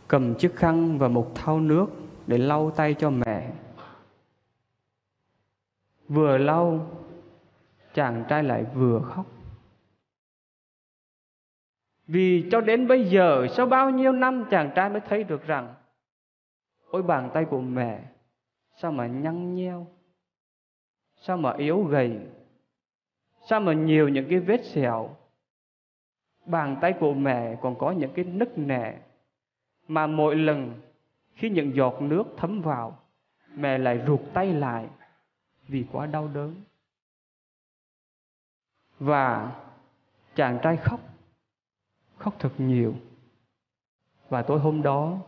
[0.09, 1.87] cầm chiếc khăn và một thau nước
[2.27, 3.49] để lau tay cho mẹ.
[6.11, 6.87] Vừa lau,
[7.95, 9.27] chàng trai lại vừa khóc.
[12.07, 15.75] Vì cho đến bây giờ, sau bao nhiêu năm chàng trai mới thấy được rằng
[16.91, 18.03] Ôi bàn tay của mẹ,
[18.77, 19.87] sao mà nhăn nheo,
[21.21, 22.19] sao mà yếu gầy,
[23.49, 25.17] sao mà nhiều những cái vết sẹo.
[26.47, 28.99] Bàn tay của mẹ còn có những cái nứt nẻ,
[29.89, 30.81] mà mỗi lần
[31.35, 32.99] khi những giọt nước thấm vào,
[33.55, 34.89] mẹ lại rụt tay lại
[35.71, 36.55] vì quá đau đớn.
[38.99, 39.53] Và
[40.35, 41.01] chàng trai khóc
[42.19, 42.95] khóc thật nhiều.
[44.29, 45.19] Và tối hôm đó,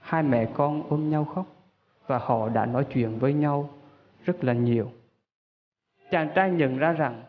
[0.00, 1.46] hai mẹ con ôm nhau khóc
[2.06, 3.70] và họ đã nói chuyện với nhau
[4.24, 4.90] rất là nhiều.
[6.10, 7.24] Chàng trai nhận ra rằng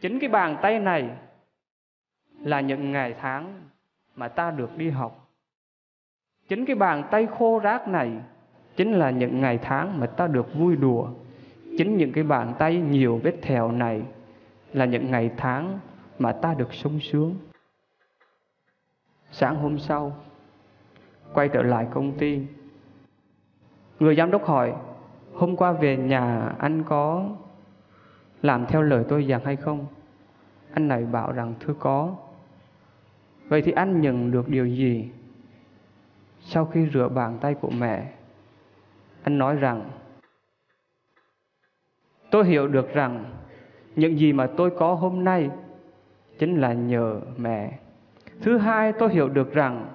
[0.00, 1.16] chính cái bàn tay này
[2.32, 3.68] là những ngày tháng
[4.14, 5.30] mà ta được đi học.
[6.48, 8.12] Chính cái bàn tay khô rác này
[8.76, 11.08] chính là những ngày tháng mà ta được vui đùa
[11.78, 14.02] chính những cái bàn tay nhiều vết thẹo này
[14.72, 15.78] là những ngày tháng
[16.18, 17.34] mà ta được sung sướng.
[19.30, 20.16] Sáng hôm sau,
[21.34, 22.40] Quay trở lại công ty.
[24.00, 24.74] Người giám đốc hỏi,
[25.34, 27.28] Hôm qua về nhà anh có
[28.42, 29.86] Làm theo lời tôi dặn hay không?
[30.72, 32.16] Anh này bảo rằng, thưa có.
[33.48, 35.10] Vậy thì anh nhận được điều gì?
[36.40, 38.12] Sau khi rửa bàn tay của mẹ,
[39.22, 39.90] Anh nói rằng
[42.30, 43.24] Tôi hiểu được rằng
[43.96, 45.50] Những gì mà tôi có hôm nay
[46.38, 47.78] Chính là nhờ mẹ
[48.42, 49.86] Thứ hai, tôi hiểu được rằng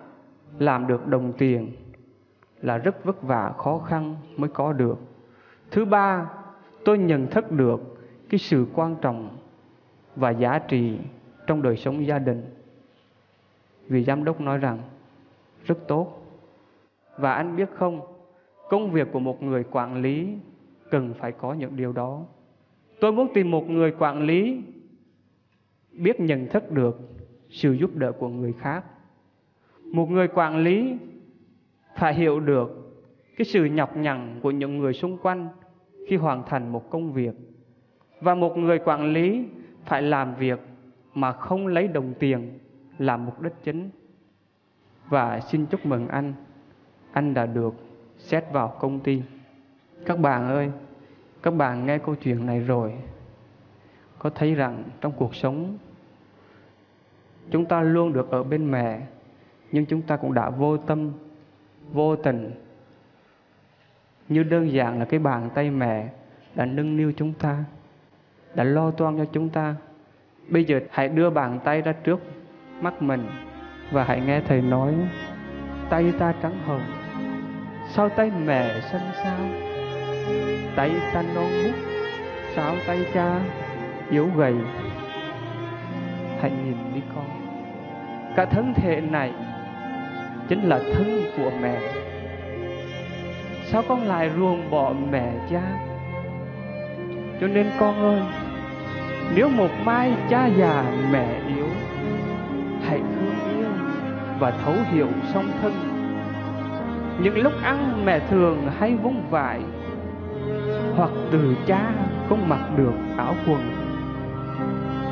[0.60, 1.72] làm được đồng tiền
[2.62, 4.98] là rất vất vả, khó khăn mới có được.
[5.72, 6.30] Thứ ba,
[6.86, 7.98] tôi nhận thức được
[8.30, 9.38] cái sự quan trọng
[10.16, 10.98] và giá trị
[11.48, 12.46] trong đời sống gia đình.
[13.88, 14.80] Vì giám đốc nói rằng
[15.66, 16.22] rất tốt.
[17.18, 18.02] Và anh biết không,
[18.70, 20.38] công việc của một người quản lý
[20.96, 22.26] cần phải có những điều đó.
[23.00, 24.62] Tôi muốn tìm một người quản lý
[25.92, 27.00] biết nhận thức được
[27.50, 28.86] sự giúp đỡ của người khác.
[29.84, 30.98] Một người quản lý
[31.98, 32.98] phải hiểu được
[33.38, 35.48] cái sự nhọc nhằn của những người xung quanh
[36.08, 37.34] khi hoàn thành một công việc.
[38.22, 39.46] Và một người quản lý
[39.86, 40.60] phải làm việc
[41.14, 42.60] mà không lấy đồng tiền
[42.98, 43.90] làm mục đích chính.
[45.10, 46.34] Và xin chúc mừng anh.
[47.12, 47.74] Anh đã được
[48.18, 49.22] xét vào công ty.
[50.06, 50.72] Các bạn ơi
[51.46, 52.94] các bạn nghe câu chuyện này rồi,
[54.20, 55.78] có thấy rằng trong cuộc sống,
[57.52, 59.02] chúng ta luôn được ở bên mẹ,
[59.72, 61.12] nhưng chúng ta cũng đã vô tâm,
[61.92, 62.52] vô tình.
[64.30, 66.10] Như đơn giản là cái bàn tay mẹ
[66.56, 67.64] đã nâng niu chúng ta,
[68.56, 69.76] đã lo toan cho chúng ta.
[70.50, 72.20] Bây giờ hãy đưa bàn tay ra trước
[72.82, 73.28] mắt mình
[73.92, 74.96] và hãy nghe thầy nói,
[75.90, 76.84] tay ta trắng hồng,
[77.90, 79.75] sao tay mẹ xanh sao
[80.76, 81.74] tay xanh non bút
[82.56, 83.40] sao tay cha,
[84.10, 84.54] yếu gầy.
[86.42, 87.26] Hãy nhìn đi con,
[88.36, 89.32] cả thân thể này
[90.48, 91.80] chính là thân của mẹ.
[93.66, 95.62] Sao con lại ruồng bỏ mẹ cha?
[97.42, 98.22] Cho nên con ơi,
[99.36, 101.68] nếu một mai cha già mẹ yếu,
[102.88, 103.70] hãy thương yêu
[104.40, 105.74] và thấu hiểu song thân.
[107.24, 109.60] Những lúc ăn mẹ thường hay vung vải
[110.98, 111.92] hoặc từ cha
[112.30, 113.62] không mặc được áo quần.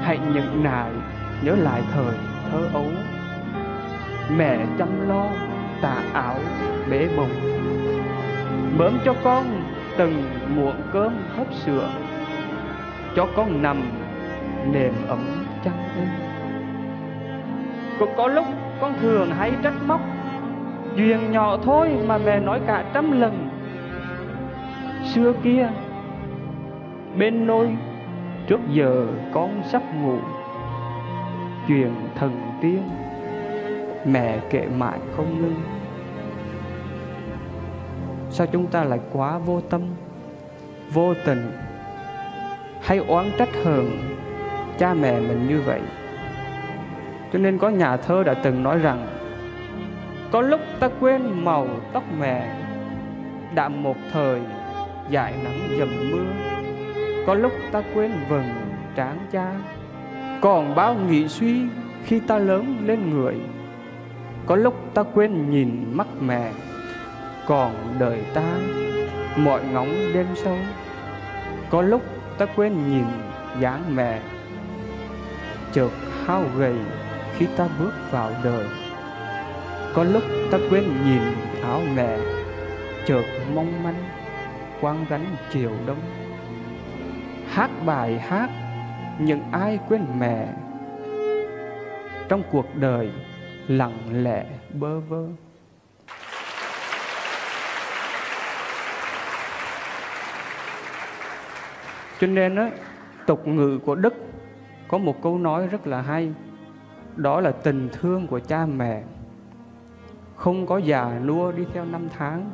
[0.02, 0.89] Hãy nhận nại,
[1.41, 2.15] nhớ lại thời
[2.52, 2.86] thơ ấu.
[4.38, 5.26] Mẹ chăm lo,
[5.82, 6.36] tà ảo
[6.89, 7.30] bế bồng.
[8.78, 9.43] Mớm cho con
[9.98, 10.24] từng
[10.56, 11.89] muộn cơm hấp sữa.
[13.15, 13.82] Cho con nằm
[14.72, 16.08] nềm ấm chăn êm.
[18.00, 18.46] Cũng có lúc
[18.82, 20.02] con thường hay trách móc.
[20.96, 23.50] Duyên nhỏ thôi mà mẹ nói cả trăm lần
[25.13, 25.69] xưa kia.
[27.17, 27.69] Bên nôi,
[28.47, 30.17] trước giờ con sắp ngủ.
[31.67, 32.82] Chuyện thần tiên,
[34.06, 35.62] mẹ kệ mãi không ngưng.
[38.30, 39.82] Sao chúng ta lại quá vô tâm,
[40.93, 41.52] vô tình?
[42.82, 44.15] Hay oán trách hờn
[44.78, 45.82] cha mẹ mình như vậy?
[47.34, 49.08] Cho nên có nhà thơ đã từng nói rằng,
[50.32, 52.56] có lúc ta quên màu tóc mẹ,
[53.56, 54.39] đã một thời
[55.09, 56.25] dại nắng dầm mưa.
[57.27, 58.49] Có lúc ta quên vầng
[58.95, 59.53] trán cha,
[60.41, 61.61] còn bao nghĩ suy
[62.05, 63.35] khi ta lớn lên người.
[64.45, 66.51] Có lúc ta quên nhìn mắt mẹ,
[67.47, 68.53] còn đời ta
[69.37, 70.57] mọi ngóng đêm sâu
[71.73, 72.01] có lúc
[72.37, 73.05] ta quên nhìn
[73.59, 74.19] dáng mẹ,
[75.71, 75.89] chợt
[76.25, 76.75] hao gầy
[77.37, 78.65] khi ta bước vào đời.
[79.93, 81.21] Có lúc ta quên nhìn
[81.61, 82.17] áo mẹ,
[83.05, 83.23] chợt
[83.55, 84.03] mong manh
[84.84, 86.02] quang gánh chiều đông.
[87.48, 88.50] Hát bài hát
[89.19, 90.48] những ai quên mẹ?
[92.30, 93.12] Trong cuộc đời,
[93.67, 95.28] lặng lẽ, bơ vơ.
[102.19, 102.72] Cho nên á,
[103.26, 104.13] tục ngữ của đức
[104.88, 106.34] có một câu nói rất là hay.
[107.15, 109.04] Đó là tình thương của cha mẹ.
[110.36, 112.52] Không có già nua đi theo năm tháng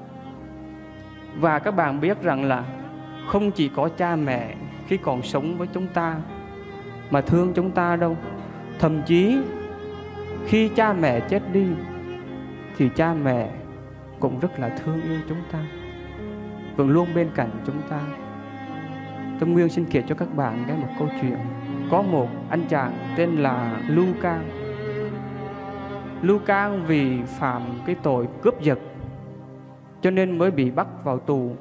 [1.39, 2.63] và các bạn biết rằng là
[3.28, 4.56] không chỉ có cha mẹ
[4.88, 6.15] khi còn sống với chúng ta
[7.12, 8.17] mà thương chúng ta đâu.
[8.80, 9.38] Thậm chí
[10.45, 11.65] khi cha mẹ chết đi
[12.78, 13.49] thì cha mẹ
[14.19, 15.60] cũng rất là thương yêu chúng ta,
[16.75, 17.99] vẫn luôn bên cạnh chúng ta.
[19.39, 21.38] Tâm Nguyên xin kể cho các bạn nghe một câu chuyện.
[21.91, 24.39] Có một anh chàng tên là Luca
[26.21, 28.80] Luca vì phạm cái tội cướp giật
[30.01, 31.51] cho nên mới bị bắt vào tù.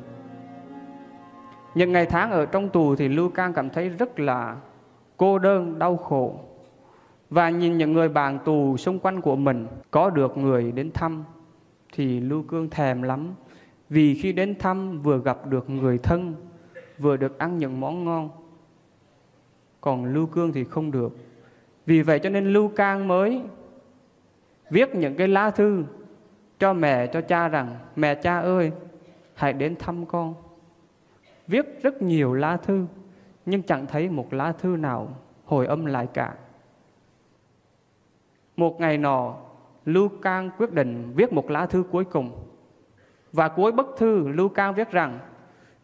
[1.75, 4.57] Những ngày tháng ở trong tù thì Lưu Cang cảm thấy rất là
[5.17, 6.41] cô đơn, đau khổ.
[7.31, 11.25] Và nhìn những người bạn tù xung quanh của mình Có được người đến thăm
[11.93, 13.35] Thì Lưu Cương thèm lắm.
[13.89, 16.35] Vì khi đến thăm vừa gặp được người thân
[16.99, 18.31] Vừa được ăn những món ngon.
[19.81, 21.17] Còn Lưu Cương thì không được.
[21.87, 23.43] Vì vậy cho nên Lưu Cang mới
[24.71, 25.85] viết những cái lá thư
[26.59, 28.73] cho mẹ, cho cha rằng, mẹ cha ơi,
[29.35, 30.35] hãy đến thăm con.
[31.47, 32.87] Viết rất nhiều lá thư,
[33.47, 35.09] nhưng chẳng thấy một lá thư nào
[35.45, 36.35] hồi âm lại cả.
[38.57, 39.35] Một ngày nọ,
[39.85, 42.45] lưu cang quyết định viết một lá thư cuối cùng.
[43.33, 45.19] Và cuối bức thư, lưu cang viết rằng,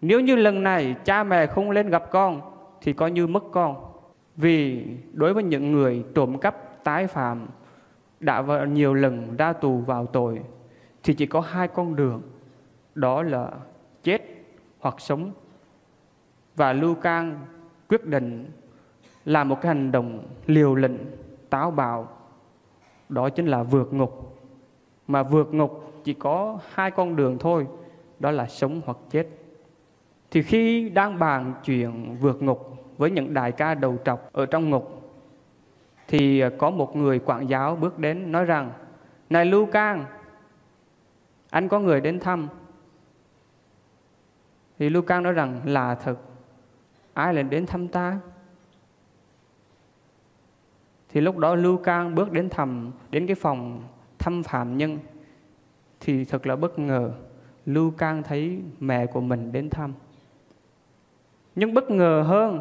[0.01, 2.41] nếu như lần này cha mẹ không lên gặp con,
[2.81, 3.93] thì coi như mất con.
[4.37, 7.47] Vì đối với những người trộm cắp, tái phạm,
[8.21, 10.41] đã nhiều lần ra tù vào tội
[11.05, 12.23] thì chỉ có hai con đường,
[12.95, 13.51] đó là
[14.03, 14.23] chết
[14.81, 15.33] hoặc sống.
[16.57, 17.41] Và Lưu Cang
[17.89, 18.51] quyết định
[19.25, 20.99] làm một cái hành động liều lĩnh,
[21.51, 22.09] táo bạo.
[23.09, 24.39] Đó chính là vượt ngục.
[25.07, 27.67] Mà vượt ngục chỉ có hai con đường thôi,
[28.19, 29.27] đó là sống hoặc chết.
[30.31, 34.71] Thì khi đang bàn chuyện vượt ngục với những đại ca đầu trọc ở trong
[34.71, 35.13] ngục,
[36.09, 38.71] thì có một người quản giáo bước đến nói rằng,
[39.31, 40.05] này lưu cang
[41.55, 42.49] anh có người đến thăm.
[44.79, 46.17] Thì lưu nói rằng, là thật.
[47.13, 48.19] Ai lại đến thăm ta?
[51.09, 53.83] Thì lúc đó lưu cang bước đến thăm, đến cái phòng
[54.19, 54.99] thăm phạm nhân.
[56.01, 57.13] Thì thật là bất ngờ
[57.67, 59.93] lưu cang thấy mẹ của mình đến thăm.
[61.55, 62.61] Nhưng bất ngờ hơn,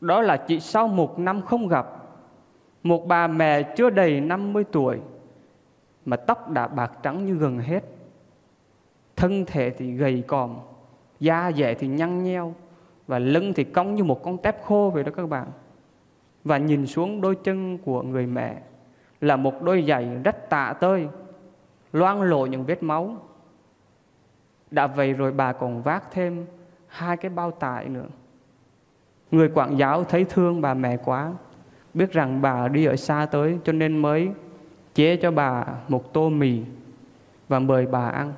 [0.00, 1.86] đó là chỉ sau một năm không gặp,
[2.82, 4.98] một bà mẹ chưa đầy 50 tuổi
[6.04, 7.84] mà tóc đã bạc trắng như gần hết.
[9.16, 10.56] Thân thể thì gầy còm,
[11.20, 12.54] da dẻ thì nhăn nheo
[13.06, 15.46] và lưng thì cong như một con tép khô vậy đó các bạn.
[16.44, 18.62] Và nhìn xuống đôi chân của người mẹ
[19.20, 21.08] là một đôi giày rách tạ tơi,
[21.92, 23.16] loang lộ những vết máu.
[24.70, 26.46] Đã vậy rồi bà còn vác thêm
[26.86, 28.06] hai cái bao tải nữa.
[29.30, 31.32] Người quản giáo thấy thương bà mẹ quá,
[31.94, 34.30] biết rằng bà đi ở xa tới cho nên mới
[34.94, 36.60] chế cho bà một tô mì
[37.48, 38.32] và mời bà ăn.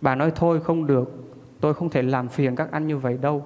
[0.00, 1.12] Bà nói thôi không được,
[1.60, 3.44] tôi không thể làm phiền các anh như vậy đâu.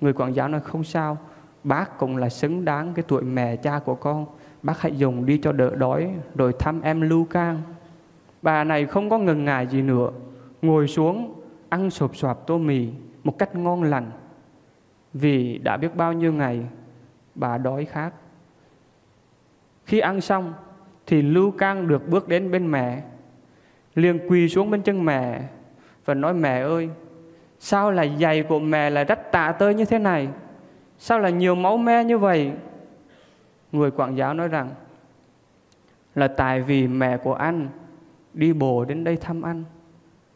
[0.00, 1.18] Người quản giáo nói không sao,
[1.64, 4.26] bác cũng là xứng đáng cái tuổi mẹ cha của con.
[4.62, 7.62] Bác hãy dùng đi cho đỡ đói rồi thăm em Lưu Cang.
[8.42, 10.10] Bà này không có ngần ngại gì nữa,
[10.62, 12.88] ngồi xuống ăn sộp soạp tô mì
[13.24, 14.10] một cách ngon lành.
[15.12, 16.64] Vì đã biết bao nhiêu ngày
[17.34, 18.10] bà đói khát.
[19.84, 20.52] Khi ăn xong
[21.10, 23.02] thì Lưu Cang được bước đến bên mẹ,
[23.94, 25.42] liền quỳ xuống bên chân mẹ
[26.04, 26.88] và nói mẹ ơi,
[27.58, 30.28] sao là giày của mẹ là rách tạ tơi như thế này?
[30.98, 32.52] Sao là nhiều máu me như vậy?
[33.72, 34.68] Người quản giáo nói rằng
[36.14, 37.68] là tại vì mẹ của anh
[38.34, 39.64] đi bộ đến đây thăm anh.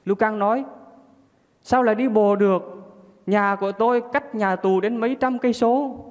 [0.04, 0.64] Lưu Cang nói,
[1.62, 2.62] sao lại đi bộ được?
[3.26, 6.04] Nhà của tôi cách nhà tù đến mấy trăm cây số,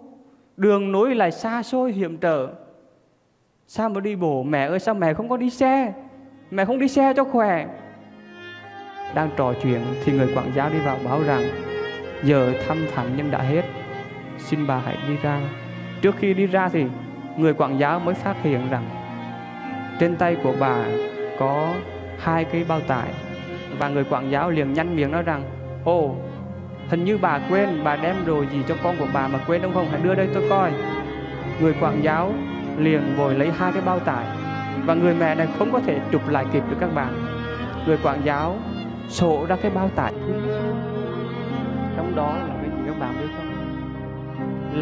[0.58, 2.50] đường núi lại xa xôi hiểm trở
[3.68, 5.94] Sao mà đi bộ Mẹ ơi, sao mẹ không có đi xe?
[6.52, 7.68] Mẹ không đi xe cho khỏe?
[9.16, 11.44] Đang trò chuyện thì người quản giáo đi vào báo rằng,
[12.24, 13.64] Giờ thăm phạm nhân đã hết.
[14.38, 15.40] Xin bà hãy đi ra.
[16.02, 16.86] Trước khi đi ra thì,
[17.38, 18.86] Người quản giáo mới phát hiện rằng,
[20.00, 20.86] Trên tay của bà
[21.40, 21.74] Có
[22.20, 23.08] hai cái bao tải.
[23.80, 25.44] Và người quản giáo liền nhanh miệng nói rằng,
[25.84, 26.16] Ồ,
[26.90, 29.74] Hình như bà quên Bà đem đồ gì cho con của bà mà quên đúng
[29.74, 29.88] không?
[29.92, 30.72] Hãy đưa đây tôi coi.
[31.62, 32.34] Người quản giáo
[32.78, 34.26] liền vội lấy hai cái bao tải,
[34.86, 37.14] và người mẹ này không có thể chụp lại kịp được các bạn.
[37.88, 38.56] Người quản giáo
[39.08, 40.14] sổ ra cái bao tải.
[41.98, 43.50] Trong đó là cái gì các bạn biết không?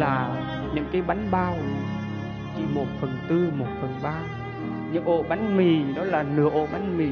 [0.00, 0.28] Là
[0.74, 1.54] những cái bánh bao,
[2.56, 4.14] chỉ một phần tư, một phần ba.
[4.92, 7.08] Những ổ bánh mì, đó là nửa ổ bánh mì,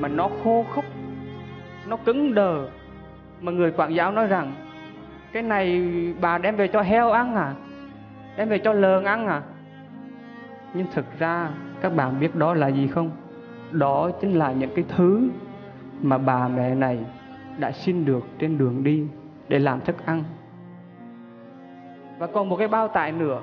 [0.00, 0.84] mà nó khô khốc,
[1.86, 2.66] nó cứng đờ.
[3.40, 4.52] Mà người quản giáo nói rằng,
[5.32, 5.82] cái này
[6.20, 7.52] bà đem về cho heo ăn à?
[8.36, 9.42] Đem về cho lợn ăn à?
[10.76, 11.50] Nhưng thực ra,
[11.80, 13.10] các bạn biết đó là gì không?
[13.70, 15.28] Đó chính là những cái thứ
[16.02, 16.98] mà bà mẹ này
[17.58, 19.06] đã xin được trên đường đi
[19.48, 20.24] để làm thức ăn.
[22.18, 23.42] Và còn một cái bao tải nữa.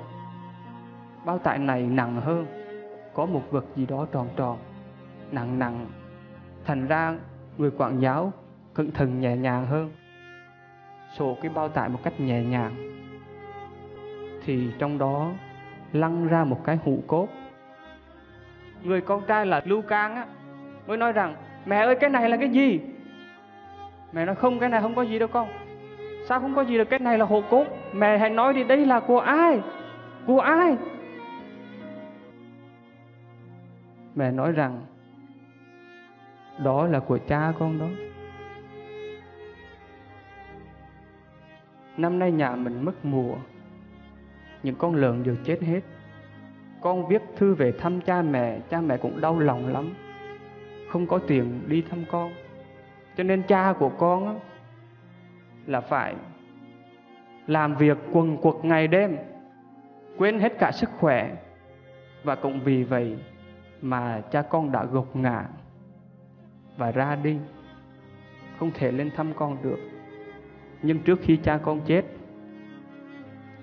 [1.24, 2.46] Bao tải này nặng hơn,
[3.14, 4.58] có một vật gì đó tròn tròn,
[5.32, 5.86] nặng nặng.
[6.64, 7.14] Thành ra,
[7.58, 8.32] người quản giáo
[8.74, 9.90] cẩn thận nhẹ nhàng hơn.
[11.18, 12.74] Sổ cái bao tải một cách nhẹ nhàng.
[14.44, 15.30] Thì trong đó
[15.94, 17.28] lăn ra một cái hũ cốt
[18.82, 20.26] người con trai là lưu cang á,
[20.86, 21.34] mới nói rằng,
[21.66, 22.80] mẹ ơi, cái này là cái gì?
[24.12, 25.48] Mẹ nói, không, cái này không có gì đâu con.
[26.28, 26.84] Sao không có gì được?
[26.84, 29.60] Cái này là hồ cốt mẹ hãy nói đi, đây là của ai?
[30.26, 30.76] Của ai?
[34.14, 34.80] Mẹ nói rằng,
[36.58, 37.86] đó là của cha con đó.
[41.96, 43.34] Năm nay nhà mình mất mùa
[44.64, 45.80] những con lợn đều chết hết.
[46.80, 49.94] Con viết thư về thăm cha mẹ cha mẹ cũng đau lòng lắm.
[50.88, 52.32] Không có tiền đi thăm con.
[53.16, 54.34] Cho nên cha của con á,
[55.66, 56.14] là phải
[57.46, 59.16] làm việc quần quật ngày đêm
[60.18, 61.36] quên hết cả sức khỏe.
[62.24, 63.18] Và cũng vì vậy
[63.82, 65.44] mà cha con đã gục ngã
[66.76, 67.38] và ra đi
[68.58, 69.78] không thể lên thăm con được.
[70.82, 72.04] Nhưng trước khi cha con chết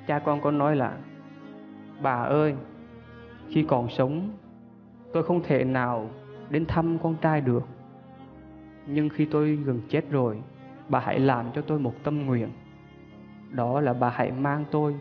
[0.07, 0.97] cha con có nói là,
[2.01, 2.55] bà ơi,
[3.49, 4.29] khi còn sống,
[5.13, 6.09] tôi không thể nào
[6.49, 7.63] đến thăm con trai được.
[8.87, 10.41] Nhưng khi tôi gần chết rồi,
[10.89, 12.49] bà hãy làm cho tôi một tâm nguyện.
[13.51, 14.95] Đó là bà hãy mang tôi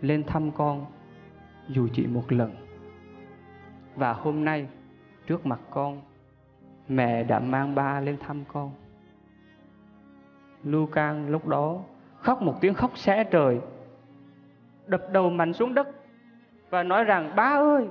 [0.00, 0.86] lên thăm con,
[1.68, 2.54] dù chỉ một lần.
[3.96, 4.68] Và hôm nay,
[5.26, 6.00] trước mặt con,
[6.88, 8.70] mẹ đã mang ba lên thăm con.
[10.64, 11.80] Lucan cang lúc đó
[12.16, 13.60] khóc một tiếng khóc xé trời
[14.88, 15.88] đập đầu mạnh xuống đất
[16.70, 17.88] và nói rằng, ba ơi,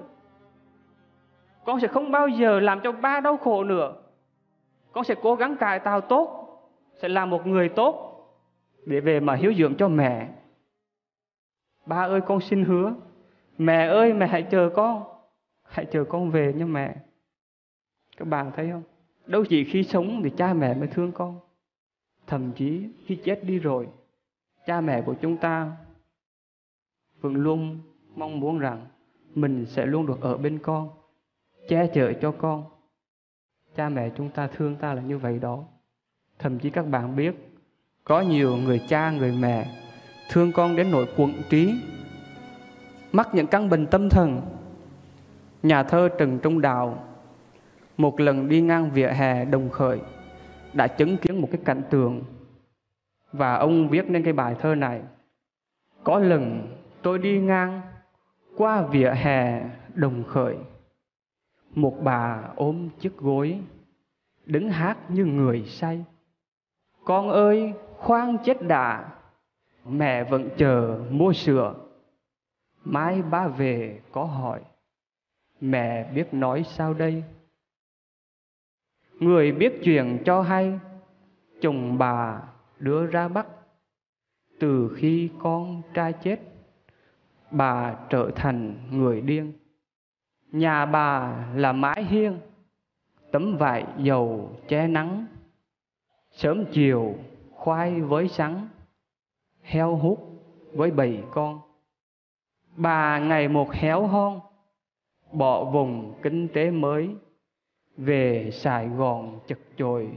[1.65, 3.95] con sẽ không bao giờ làm cho ba đau khổ nữa.
[4.91, 6.47] Con sẽ cố gắng cải tạo tốt,
[7.01, 8.03] sẽ là một người tốt
[8.85, 10.29] để về mà hiếu dưỡng cho mẹ.
[11.85, 12.93] Ba ơi, con xin hứa,
[13.57, 15.03] mẹ ơi, mẹ hãy chờ con,
[15.63, 16.95] hãy chờ con về nha mẹ.
[18.17, 18.83] Các bạn thấy không?
[19.25, 21.39] Đâu chỉ khi sống thì cha mẹ mới thương con.
[22.27, 23.87] Thậm chí khi chết đi rồi,
[24.65, 25.71] cha mẹ của chúng ta
[27.21, 27.79] vẫn luôn
[28.15, 28.87] mong muốn rằng
[29.35, 30.89] mình sẽ luôn được ở bên con,
[31.67, 32.63] che chở cho con.
[33.75, 35.63] Cha mẹ chúng ta thương ta là như vậy đó.
[36.39, 37.35] Thậm chí các bạn biết,
[38.03, 39.67] có nhiều người cha, người mẹ
[40.31, 41.73] thương con đến nỗi quận trí,
[43.11, 44.41] mắc những căn bệnh tâm thần.
[45.63, 47.03] Nhà thơ trần trung đạo
[47.97, 49.99] một lần đi ngang vỉa hè đồng khởi
[50.73, 52.23] đã chứng kiến một cái cảnh tượng.
[53.31, 55.01] Và ông viết nên cái bài thơ này,
[56.03, 56.73] có lần
[57.07, 57.81] tôi đi ngang
[58.57, 60.57] qua vỉa hè đồng khởi.
[61.75, 63.59] Một bà ôm chiếc gối,
[64.45, 66.05] đứng hát như người say.
[67.05, 69.09] Con ơi, khoan chết đã,
[69.85, 71.75] mẹ vẫn chờ mua sữa.
[72.83, 74.61] Mai ba về có hỏi,
[75.61, 77.23] mẹ biết nói sao đây?
[79.19, 80.79] Người biết chuyện cho hay,
[81.61, 82.41] chồng bà
[82.79, 83.47] đưa ra bắt.
[84.59, 86.39] Từ khi con trai chết
[87.51, 89.53] bà trở thành người điên.
[90.51, 92.39] Nhà bà là mái hiên,
[93.31, 95.25] tấm vải dầu che nắng.
[96.31, 97.15] Sớm chiều,
[97.51, 98.67] khoai với sắn,
[99.61, 100.43] heo hút
[100.73, 101.61] với bầy con.
[102.75, 104.39] Bà ngày một héo hon,
[105.31, 107.15] bỏ vùng kinh tế mới,
[107.97, 110.09] về sài gòn chật chội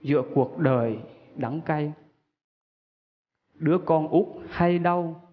[0.00, 0.98] giữa cuộc đời
[1.36, 1.92] đắng cay.
[3.54, 5.29] Đứa con út hay đau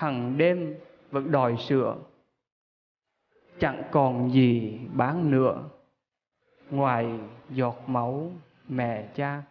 [0.00, 0.74] hằng đêm
[1.10, 1.96] vẫn đòi sữa
[3.58, 5.68] chẳng còn gì bán nữa,
[6.70, 7.18] ngoài
[7.50, 8.32] giọt máu
[8.68, 9.42] mẹ cha.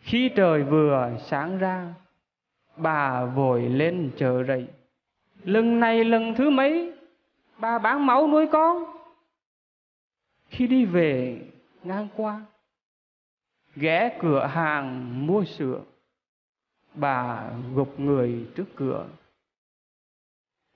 [0.00, 1.94] Khi trời vừa sáng ra,
[2.76, 4.66] bà vội lên chờ rậy
[5.44, 6.92] lần này lần thứ mấy,
[7.58, 8.84] bà bán máu nuôi con?
[10.48, 11.40] Khi đi về
[11.84, 12.40] ngang qua,
[13.76, 15.80] ghé cửa hàng mua sữa,
[16.94, 19.06] bà gục người trước cửa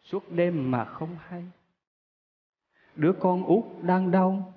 [0.06, 1.44] suốt đêm mà không hay.
[2.96, 4.54] Đứa con út đang đau,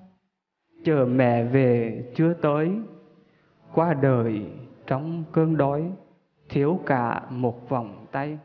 [0.84, 2.72] chờ mẹ về chưa tới.
[3.74, 4.46] Qua đời
[4.86, 5.92] trong cơn đói,
[6.50, 8.40] thiếu cả một vòng tay.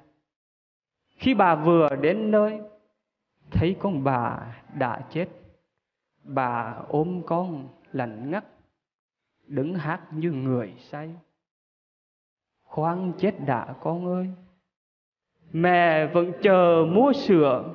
[1.17, 2.61] Khi bà vừa đến nơi,
[3.51, 5.29] thấy con bà đã chết.
[6.23, 8.45] Bà ôm con lạnh ngắt,
[9.47, 11.15] đứng hát như người say.
[12.63, 14.31] Khoan chết đã con ơi
[15.55, 17.75] mẹ vẫn chờ mua sữa.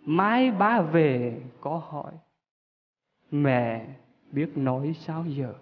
[0.00, 2.12] Mai ba về, có hỏi.
[3.30, 3.86] Mẹ
[4.32, 5.54] biết nói sao giờ?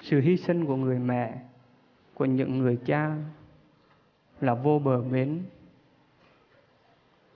[0.00, 1.34] Sự hy sinh của người mẹ,
[2.14, 3.16] của những người cha
[4.40, 5.42] là vô bờ bến.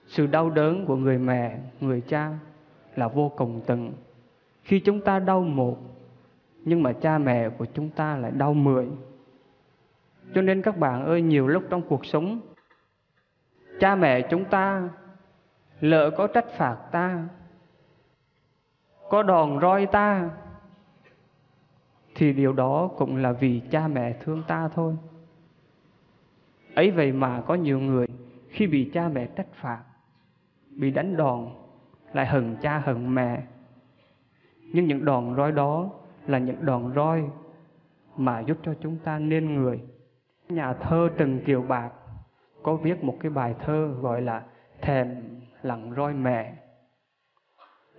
[0.07, 2.31] Sự đau đớn của người mẹ, người cha
[2.95, 3.93] là vô cùng tận.
[4.63, 5.94] Khi chúng ta đau một
[6.65, 8.87] nhưng mà cha mẹ của chúng ta lại đau mười.
[10.35, 12.39] Cho nên các bạn ơi, nhiều lúc trong cuộc sống,
[13.79, 14.89] cha mẹ chúng ta
[15.79, 17.27] lỡ có trách phạt ta,
[19.09, 20.29] có đòn roi ta,
[22.15, 24.95] thì điều đó cũng là vì cha mẹ thương ta thôi.
[26.75, 28.07] Ấy vậy mà có nhiều người
[28.49, 29.83] khi bị cha mẹ trách phạt,
[30.69, 31.49] bị đánh đòn,
[32.13, 33.43] lại hận cha hận mẹ.
[34.73, 35.89] Nhưng những đòn roi đó
[36.27, 37.23] là những đòn roi
[38.17, 39.81] mà giúp cho chúng ta nên người.
[40.49, 41.91] Nhà thơ trần kiều bạc
[42.63, 44.43] có viết một cái bài thơ gọi là
[44.81, 45.15] thèm
[45.61, 46.55] lặng roi mẹ.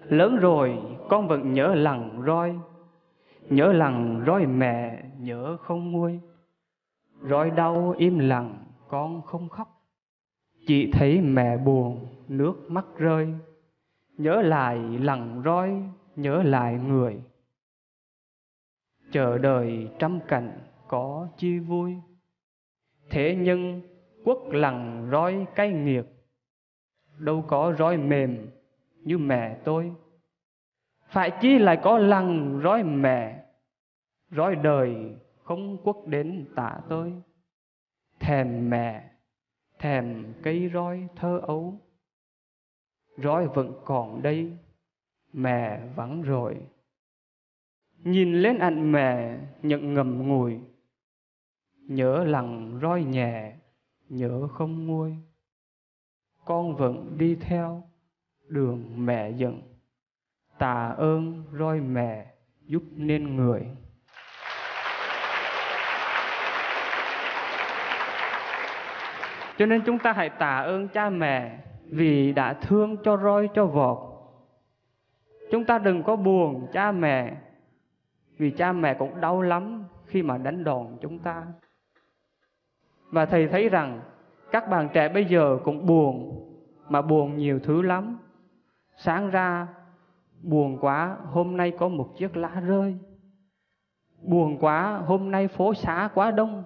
[0.02, 2.58] Lớn rồi, con vẫn nhớ lặng roi,
[3.50, 6.20] nhớ lặng roi mẹ, nhớ không nguôi.
[7.22, 9.68] Roi đau im lặng, con không khóc.
[10.66, 13.34] Chỉ thấy mẹ buồn, nước mắt rơi.
[14.18, 15.82] Nhớ lại lặng roi,
[16.16, 17.20] nhớ lại người
[19.16, 20.58] chờ đời trăm cảnh
[20.88, 21.96] có chi vui.
[23.10, 23.82] Thế nhưng,
[24.24, 26.04] quốc lặng roi cay nghiệt,
[27.18, 28.50] đâu có roi mềm
[28.94, 29.92] như mẹ tôi.
[31.08, 33.44] Phải chi lại có lằng roi mẹ,
[34.30, 37.12] roi đời không quốc đến tạ tôi.
[38.20, 39.10] Thèm mẹ,
[39.78, 41.80] thèm cây roi thơ ấu.
[43.16, 44.56] Roi vẫn còn đây,
[45.32, 46.56] mẹ vắng rồi
[48.06, 50.60] nhìn lên ảnh mẹ, nhận ngầm ngùi.
[51.88, 53.52] Nhớ lặng roi nhẹ,
[54.08, 55.16] nhớ không nguôi.
[56.44, 57.82] Con vẫn đi theo
[58.48, 59.62] đường mẹ dẫn
[60.58, 62.26] tạ ơn roi mẹ,
[62.66, 63.66] giúp nên người.
[69.58, 73.66] Cho nên chúng ta hãy tạ ơn cha mẹ vì đã thương cho roi cho
[73.66, 73.98] vọt.
[75.50, 77.36] Chúng ta đừng có buồn cha mẹ
[78.36, 81.46] vì cha mẹ cũng đau lắm khi mà đánh đòn chúng ta.
[83.10, 84.00] Và thầy thấy rằng
[84.52, 86.42] các bạn trẻ bây giờ cũng buồn,
[86.88, 88.18] mà buồn nhiều thứ lắm.
[88.96, 89.68] Sáng ra,
[90.42, 92.96] buồn quá, hôm nay có một chiếc lá rơi.
[94.22, 96.64] Buồn quá, hôm nay phố xá quá đông.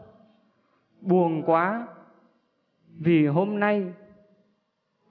[1.01, 1.89] Buồn quá,
[2.99, 3.93] vì hôm nay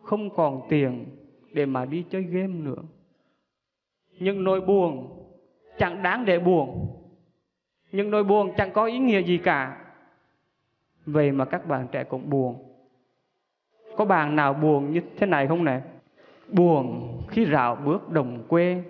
[0.01, 1.05] không còn tiền
[1.53, 2.81] để mà đi chơi game nữa.
[4.19, 5.18] Nhưng nỗi buồn
[5.79, 6.95] chẳng đáng để buồn.
[7.91, 9.77] Nhưng nỗi buồn chẳng có ý nghĩa gì cả.
[11.05, 12.65] Vậy mà các bạn trẻ cũng buồn.
[13.97, 15.81] Có bạn nào buồn như thế này không nè?
[16.47, 18.83] Buồn khi rào bước đồng quê.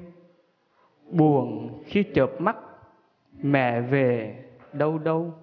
[1.11, 2.57] Buồn khi chợp mắt,
[3.41, 4.35] mẹ về
[4.73, 5.33] đâu đâu.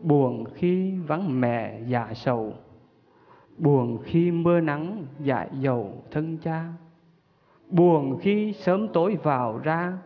[0.00, 2.54] Buồn khi vắng mẹ dạ sầu.
[3.58, 6.64] Buồn khi mưa nắng dại dầu thân cha.
[7.68, 9.98] Buồn khi sớm tối vào ra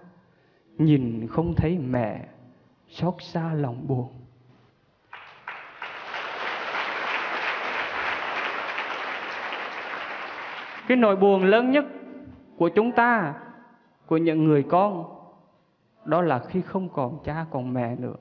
[0.78, 2.26] nhìn không thấy mẹ,
[2.88, 4.08] xót xa lòng buồn.
[10.88, 11.84] Cái nỗi buồn lớn nhất
[12.56, 13.34] của chúng ta,
[14.06, 15.04] của những người con,
[16.04, 18.16] đó là khi không còn cha, còn mẹ nữa.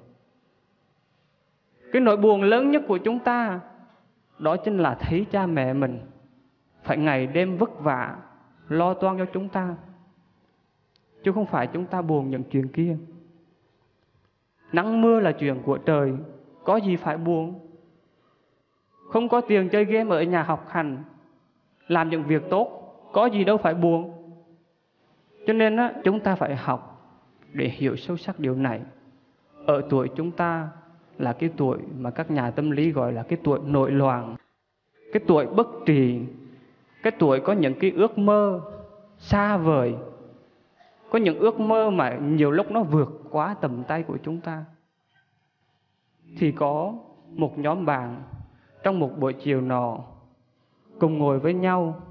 [1.92, 3.60] Cái nỗi buồn lớn nhất của chúng ta,
[4.40, 6.00] đó chính là thấy cha mẹ mình
[6.84, 8.16] phải ngày đêm vất vả,
[8.68, 9.76] lo toan cho chúng ta
[11.26, 12.98] chứ không phải chúng ta buồn những chuyện kia.
[14.72, 16.14] Nắng mưa là chuyện của trời
[16.64, 17.60] có gì phải buồn?
[19.10, 21.04] Không có tiền chơi game ở nhà học hành
[21.88, 22.68] làm những việc tốt
[23.14, 24.14] có gì đâu phải buồn.
[25.48, 27.12] Cho nên á, chúng ta phải học
[27.54, 28.82] để hiểu sâu sắc điều này.
[29.66, 30.70] Ở tuổi chúng ta
[31.18, 34.36] là cái tuổi mà các nhà tâm lý gọi là cái tuổi nội loạn
[35.14, 36.20] cái tuổi bất trì
[37.04, 38.62] cái tuổi có những cái ước mơ
[39.18, 39.96] xa vời
[41.10, 44.66] có những ước mơ mà nhiều lúc nó vượt quá tầm tay của chúng ta
[46.38, 46.94] thì có
[47.30, 48.24] một nhóm bạn
[48.84, 49.98] trong một buổi chiều nọ
[51.00, 52.02] cùng ngồi với nhau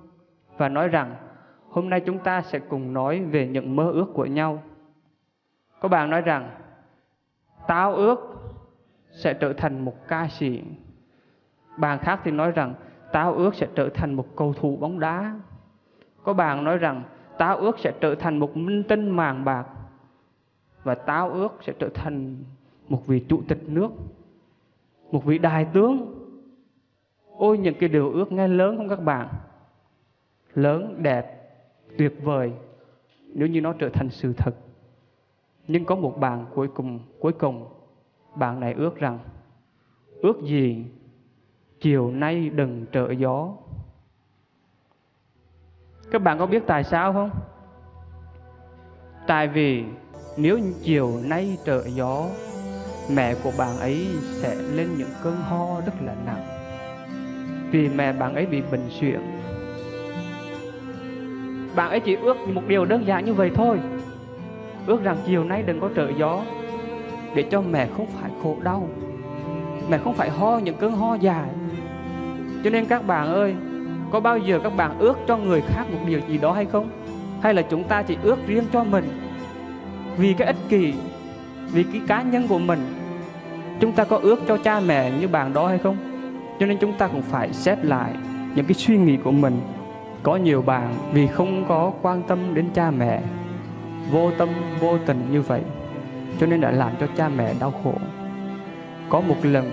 [0.56, 1.16] và nói rằng,
[1.70, 4.62] hôm nay chúng ta sẽ cùng nói về những mơ ước của nhau.
[5.80, 6.50] Có bạn nói rằng
[7.66, 8.18] tao ước
[9.10, 10.62] sẽ trở thành một ca sĩ.
[11.76, 12.74] Bạn khác thì nói rằng
[13.12, 15.40] tao ước sẽ trở thành một cầu thủ bóng đá.
[16.22, 17.02] Có bạn nói rằng
[17.38, 19.66] tao ước sẽ trở thành một minh tinh màng bạc.
[20.82, 22.36] Và tao ước sẽ trở thành
[22.88, 23.90] một vị chủ tịch nước,
[25.12, 26.20] một vị đại tướng.
[27.36, 29.28] Ôi những cái điều ước nghe lớn không các bạn?
[30.54, 31.50] Lớn, đẹp,
[31.98, 32.52] tuyệt vời
[33.34, 34.54] nếu như nó trở thành sự thật.
[35.68, 37.68] Nhưng có một bạn cuối cùng, cuối cùng
[38.34, 39.18] bạn này ước rằng
[40.22, 40.84] ước gì
[41.80, 43.56] chiều nay đừng trở gió.
[46.10, 47.30] Các bạn có biết tại sao không?
[49.26, 49.84] Tại vì
[50.36, 52.26] nếu chiều nay trở gió,
[53.14, 56.44] mẹ của bạn ấy sẽ lên những cơn ho rất là nặng.
[57.70, 59.20] Vì mẹ bạn ấy bị bệnh suyễn.
[61.76, 63.80] Bạn ấy chỉ ước một điều đơn giản như vậy thôi.
[64.86, 66.44] Ước rằng chiều nay đừng có trở gió
[67.34, 68.88] để cho mẹ không phải khổ đau.
[69.90, 71.48] Mẹ không phải ho những cơn ho dài
[72.64, 73.54] cho nên các bạn ơi
[74.14, 76.88] có bao giờ các bạn ước cho người khác một điều gì đó hay không?
[77.42, 79.04] Hay là chúng ta chỉ ước riêng cho mình?
[80.16, 80.94] Vì cái ích kỷ,
[81.72, 82.78] vì cái cá nhân của mình,
[83.80, 85.96] chúng ta có ước cho cha mẹ như bạn đó hay không?
[86.60, 88.12] Cho nên chúng ta cũng phải xét lại
[88.54, 89.60] những cái suy nghĩ của mình.
[90.22, 93.22] Có nhiều bạn vì không có quan tâm đến cha mẹ,
[94.10, 94.48] vô tâm,
[94.80, 95.60] vô tình như vậy,
[96.40, 97.94] cho nên đã làm cho cha mẹ đau khổ.
[99.08, 99.70] Có một lần,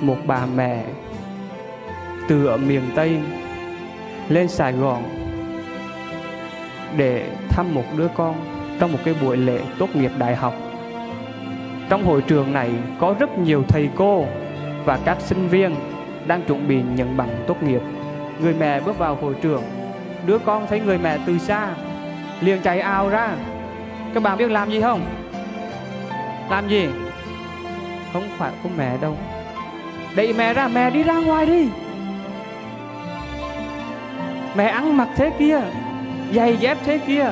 [0.00, 0.84] một bà mẹ
[2.28, 3.20] từ ở miền Tây
[4.28, 5.02] lên Sài Gòn
[6.96, 8.34] để thăm một đứa con
[8.80, 10.54] trong một cái buổi lễ tốt nghiệp đại học.
[11.88, 12.70] Trong hội trường này
[13.00, 14.26] có rất nhiều thầy cô
[14.84, 15.74] và các sinh viên
[16.26, 17.80] đang chuẩn bị nhận bằng tốt nghiệp.
[18.42, 19.62] Người mẹ bước vào hội trường,
[20.26, 21.68] đứa con thấy người mẹ từ xa,
[22.40, 23.30] liền chạy ao ra.
[24.14, 25.00] Các bạn biết làm gì không?
[26.50, 26.88] Làm gì?
[28.12, 29.16] Không phải của mẹ đâu.
[30.16, 31.68] Đẩy mẹ ra, mẹ đi ra ngoài đi
[34.56, 35.60] mẹ ăn mặc thế kia,
[36.34, 37.30] giày dép thế kia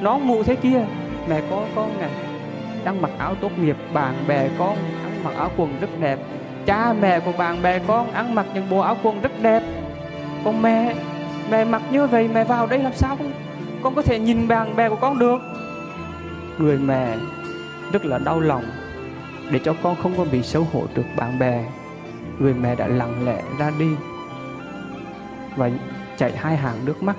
[0.00, 0.84] nón mũ thế kia.
[1.28, 2.10] Mẹ có con này
[2.84, 6.18] đang mặc áo tốt nghiệp, bạn bè con ăn mặc áo quần rất đẹp.
[6.66, 9.62] Cha mẹ của bạn bè con ăn mặc những bộ áo quần rất đẹp.
[10.44, 10.94] Còn mẹ
[11.50, 13.32] mẹ mặc như vậy, mẹ vào đây làm sao con?
[13.82, 15.38] Con có thể nhìn bạn bè của con được.
[16.58, 17.16] Người mẹ
[17.92, 18.64] rất là đau lòng
[19.50, 21.64] để cho con không có bị xấu hổ trước bạn bè.
[22.38, 23.88] Người mẹ đã lặng lẽ ra đi.
[25.56, 25.70] Và
[26.18, 27.16] chảy hai hàng nước mắt.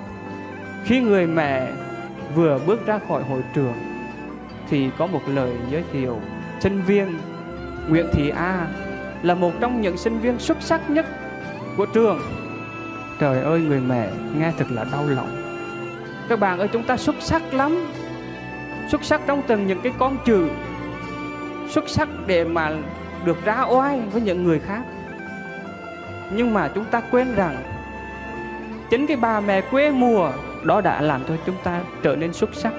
[0.84, 1.68] Khi người mẹ
[2.34, 3.74] vừa bước ra khỏi hội trường,
[4.68, 6.20] thì có một lời giới thiệu.
[6.60, 7.18] Sinh viên
[7.88, 8.66] Nguyễn Thị A
[9.22, 11.06] là một trong những sinh viên xuất sắc nhất
[11.76, 12.20] của trường.
[13.20, 15.42] Trời ơi, người mẹ, nghe thật là đau lòng.
[16.28, 17.86] Các bạn ơi, chúng ta xuất sắc lắm.
[18.90, 20.48] Xuất sắc trong từng những cái con chữ.
[21.70, 22.72] Xuất sắc để mà
[23.24, 24.82] được ra oai với những người khác.
[26.32, 27.56] Nhưng mà chúng ta quên rằng
[28.90, 30.32] chính cái bà mẹ quê mùa,
[30.64, 32.72] đó đã làm cho chúng ta trở nên xuất sắc.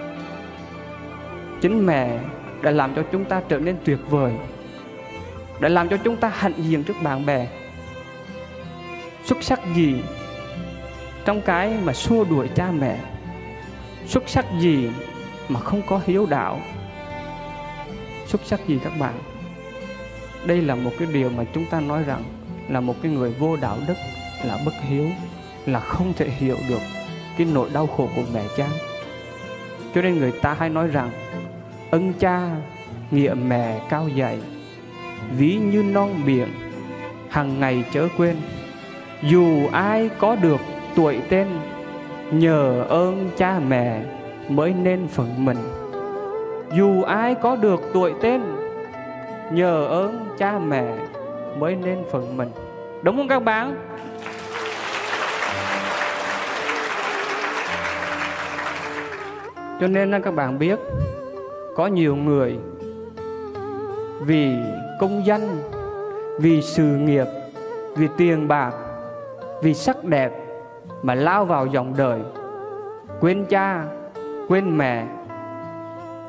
[1.61, 2.19] Chính mẹ
[2.61, 4.33] đã làm cho chúng ta trở nên tuyệt vời,
[5.59, 7.47] đã làm cho chúng ta hạnh diện trước bạn bè.
[9.25, 10.03] Xuất sắc gì
[11.25, 12.99] trong cái mà xua đuổi cha mẹ?
[14.07, 14.89] Xuất sắc gì
[15.49, 16.59] mà không có hiếu đạo?
[18.27, 19.13] Xuất sắc gì các bạn?
[20.45, 22.23] Đây là một cái điều mà chúng ta nói rằng
[22.69, 23.93] là một cái người vô đạo đức
[24.45, 25.05] là bất hiếu
[25.65, 26.81] là không thể hiểu được
[27.37, 28.67] cái nỗi đau khổ của mẹ cha.
[29.95, 31.09] Cho nên người ta hay nói rằng,
[31.91, 32.49] ân cha
[33.11, 34.39] nghĩa mẹ cao dày,
[35.37, 36.47] ví như non biển
[37.29, 38.35] hằng ngày chớ quên.
[39.23, 40.59] Dù ai có được
[40.95, 41.47] tuổi tên,
[42.31, 44.01] nhờ ơn cha mẹ
[44.49, 45.57] mới nên phận mình.
[46.75, 48.41] Dù ai có được tuổi tên,
[49.51, 50.93] nhờ ơn cha mẹ
[51.57, 52.51] mới nên phận mình.
[53.03, 53.75] Đúng không các bạn?
[59.81, 60.79] Cho nên các bạn biết,
[61.75, 62.57] có nhiều người
[64.21, 64.55] vì
[64.99, 65.59] công danh,
[66.39, 67.25] vì sự nghiệp,
[67.95, 68.71] vì tiền bạc,
[69.61, 70.31] vì sắc đẹp
[71.03, 72.19] mà lao vào dòng đời,
[73.19, 73.85] quên cha,
[74.47, 75.07] quên mẹ.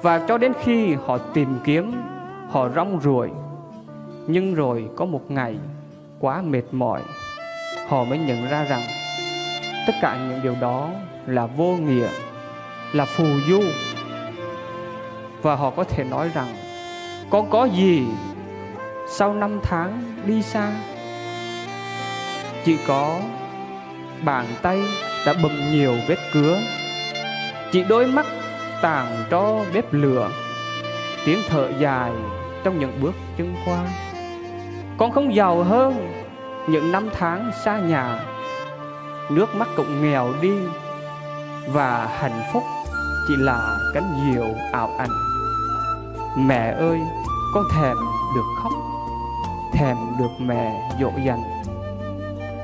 [0.03, 1.93] Và cho đến khi họ tìm kiếm,
[2.49, 3.31] họ rong ruổi,
[4.27, 5.57] nhưng rồi có một ngày
[6.21, 7.03] quá mệt mỏi,
[7.89, 8.83] họ mới nhận ra rằng
[9.87, 10.89] tất cả những điều đó
[11.27, 12.09] là vô nghĩa
[12.93, 13.63] là phù du.
[15.43, 16.55] Và họ có thể nói rằng,
[17.31, 18.07] con có gì
[19.09, 20.71] sau năm tháng đi xa?
[22.65, 23.21] Chỉ có
[24.25, 24.83] bàn tay
[25.27, 26.59] đã bầm nhiều vết cứa.
[27.73, 28.27] Chỉ đôi mắt
[28.83, 30.31] tàn tro bếp lửa.
[31.27, 32.13] Tiếng thở dài
[32.65, 33.79] trong những bước chân qua.
[34.99, 36.13] Con không giàu hơn
[36.69, 38.21] những năm tháng xa nhà.
[39.31, 40.55] Nước mắt cũng nghèo đi
[41.67, 42.63] và hạnh phúc
[43.29, 45.11] chỉ là cánh diều ảo ảnh.
[46.37, 47.01] Mẹ ơi,
[47.55, 47.97] con thèm
[48.35, 48.73] được khóc,
[49.73, 51.43] thèm được mẹ dỗ dành.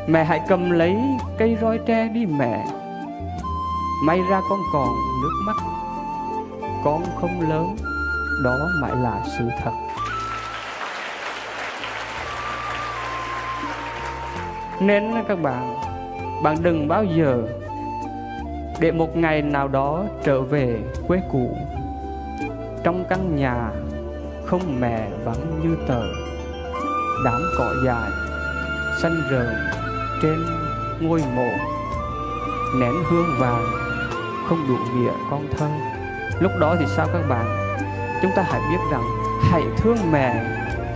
[0.06, 0.96] Mẹ hãy cầm lấy
[1.38, 2.66] cây roi tre đi mẹ.
[4.04, 4.88] May ra con còn
[5.22, 5.56] nước mắt,
[6.84, 7.76] con không lớn,
[8.44, 9.72] đó mãi là sự thật.
[14.80, 15.74] Nên các bạn
[16.42, 17.42] bạn đừng bao giờ
[18.80, 21.56] để một ngày nào đó trở về quê cũ.
[22.84, 23.70] Trong căn nhà,
[24.46, 26.02] không mẹ vắng như tờ.
[27.24, 28.10] Đám cỏ dài,
[29.02, 29.46] xanh rờn
[30.22, 30.38] trên
[31.00, 31.50] ngôi mộ.
[32.80, 33.64] Nén hương vàng,
[34.48, 35.68] không đủ nghĩa con thơ.
[36.40, 37.46] Lúc đó thì sao các bạn?
[38.22, 39.02] Chúng ta hãy biết rằng
[39.42, 40.44] hãy thương mẹ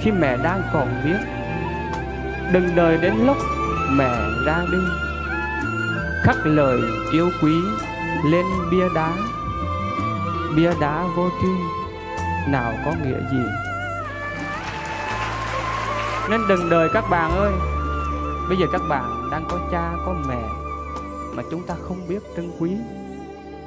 [0.00, 1.18] khi mẹ đang còn biết
[2.52, 3.36] đừng đợi đến lúc
[3.90, 4.10] mẹ
[4.46, 4.78] ra đi
[6.22, 6.80] khắc lời
[7.12, 7.54] yêu quý
[8.24, 9.16] lên bia đá.
[10.56, 11.48] Bia đá vô tri
[12.48, 13.44] nào có nghĩa gì?
[16.30, 17.52] Nên đừng đợi các bạn ơi.
[18.48, 20.42] Bây giờ các bạn đang có cha, có mẹ
[21.34, 22.70] mà chúng ta không biết trân quý,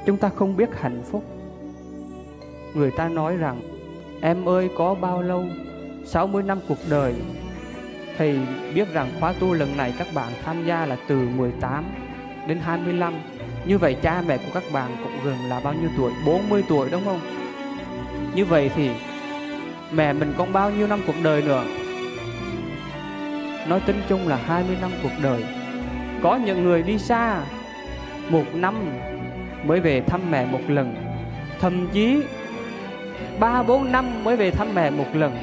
[0.05, 1.23] chúng ta không biết hạnh phúc.
[2.73, 3.61] Người ta nói rằng,
[4.21, 5.45] em ơi, có bao lâu?
[6.05, 7.13] 60 năm cuộc đời.
[8.17, 8.39] Thì
[8.75, 11.83] biết rằng khóa tu lần này các bạn tham gia là từ 18
[12.47, 13.13] đến 25
[13.65, 16.11] Như vậy cha mẹ của các bạn cũng gần là bao nhiêu tuổi?
[16.25, 17.19] 40 tuổi đúng không?
[18.35, 18.89] Như vậy thì
[19.91, 21.63] mẹ mình còn bao nhiêu năm cuộc đời nữa?
[23.67, 25.43] Nói tính chung là 20 năm cuộc đời
[26.23, 27.41] Có những người đi xa
[28.29, 28.75] Một năm
[29.63, 30.95] mới về thăm mẹ một lần
[31.59, 32.23] Thậm chí
[33.39, 35.37] ba bốn năm mới về thăm mẹ một lần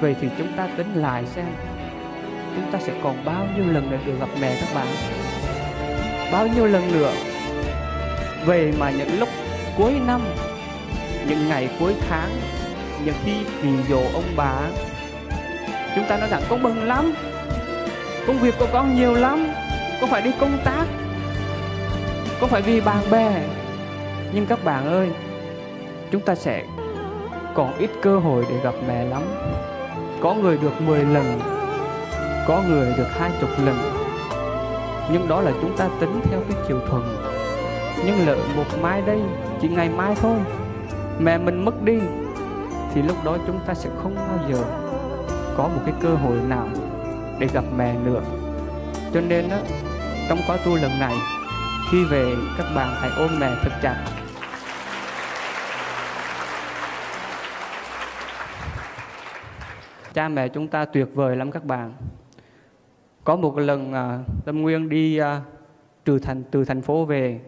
[0.00, 1.46] Vậy thì chúng ta tính lại xem,
[2.56, 4.86] Chúng ta sẽ còn bao nhiêu lần để được gặp mẹ các bạn
[6.32, 7.12] Bao nhiêu lần nữa.
[8.46, 9.28] Về mà những lúc
[9.76, 10.20] cuối năm,
[11.28, 12.30] Những ngày cuối tháng,
[13.04, 14.54] Những khi kỳ dỗ ông bà,
[15.94, 17.14] Chúng ta nói rằng con bận lắm,
[18.26, 19.46] Công việc của con nhiều lắm,
[20.00, 20.84] Con phải đi công tác,
[22.40, 23.42] Con phải vì bạn bè.
[24.32, 25.08] Nhưng các bạn ơi,
[26.10, 26.62] Chúng ta sẽ
[27.54, 29.22] còn ít cơ hội để gặp mẹ lắm.
[30.22, 31.40] Có người được 10 lần,
[32.46, 34.05] có người được hai chục lần
[35.12, 37.02] nhưng đó là chúng ta tính theo cái chiều thuần.
[38.04, 39.20] Nhưng lỡ một mai đây
[39.60, 40.38] chỉ ngày mai thôi
[41.18, 41.98] mẹ mình mất đi
[42.94, 44.64] thì lúc đó chúng ta sẽ không bao giờ
[45.56, 46.68] có một cái cơ hội nào
[47.38, 48.20] để gặp mẹ nữa.
[49.14, 49.56] Cho nên đó,
[50.28, 51.14] trong khóa tu lần này
[51.90, 54.04] khi về các bạn hãy ôm mẹ thật chặt.
[60.14, 61.92] Cha mẹ chúng ta tuyệt vời lắm các bạn
[63.26, 65.40] có một lần à, tâm nguyên đi à,
[66.04, 67.40] từ thành từ thành phố về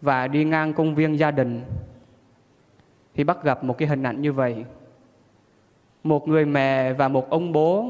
[0.00, 1.62] và đi ngang công viên gia đình
[3.14, 4.64] thì bắt gặp một cái hình ảnh như vậy.
[6.04, 7.86] Một người mẹ và một ông bố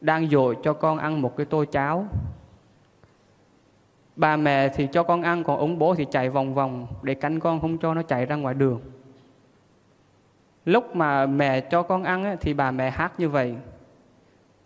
[0.00, 2.06] đang dội cho con ăn một cái tô cháo.
[4.16, 7.40] Bà mẹ thì cho con ăn còn ông bố thì chạy vòng vòng để canh
[7.40, 8.80] con không cho nó chạy ra ngoài đường.
[10.64, 13.54] Lúc mà mẹ cho con ăn ấy, thì bà mẹ hát như vậy.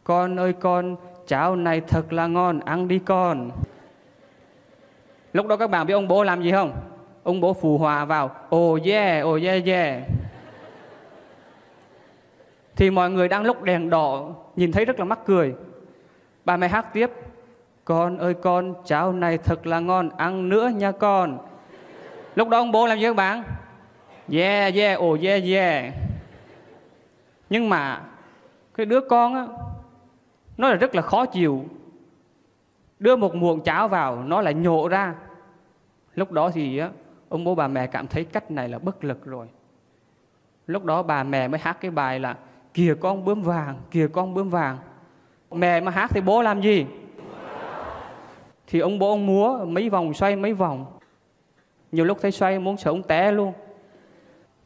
[0.04, 0.96] Con ơi con
[1.28, 3.50] cháo này thật là ngon, ăn đi con.
[5.32, 6.72] Lúc đó các bạn biết ông bố làm gì không?
[7.22, 10.02] Ông bố phù hòa vào oh yeah oh yeah yeah.
[12.76, 15.54] Thì mọi người đang lúc đèn đỏ, nhìn thấy rất là mắc cười.
[16.44, 17.10] Bà mẹ hát tiếp,
[17.84, 21.38] con ơi con cháo này thật là ngon, ăn nữa nha con.
[22.34, 23.42] Lúc đó ông bố làm gì các bạn?
[24.32, 25.84] Yeah yeah oh yeah yeah.
[27.50, 28.00] Nhưng mà
[28.74, 29.46] cái đứa con á
[30.58, 31.64] nó là rất là khó chịu.
[32.98, 35.14] Đưa một muỗng cháo vào, nó lại nhộ ra.
[36.14, 36.80] Lúc đó thì
[37.28, 39.46] ông bố bà mẹ cảm thấy cách này là bất lực rồi.
[40.66, 42.36] Lúc đó bà mẹ mới hát cái bài là
[42.74, 44.78] kìa con bướm vàng, kìa con bướm vàng.
[45.50, 46.86] Mẹ mà hát thì bố làm gì?
[48.66, 50.86] Thì ông bố ông múa mấy vòng, xoay mấy vòng.
[51.92, 53.52] Nhiều lúc thấy xoay muốn sợ ông té luôn.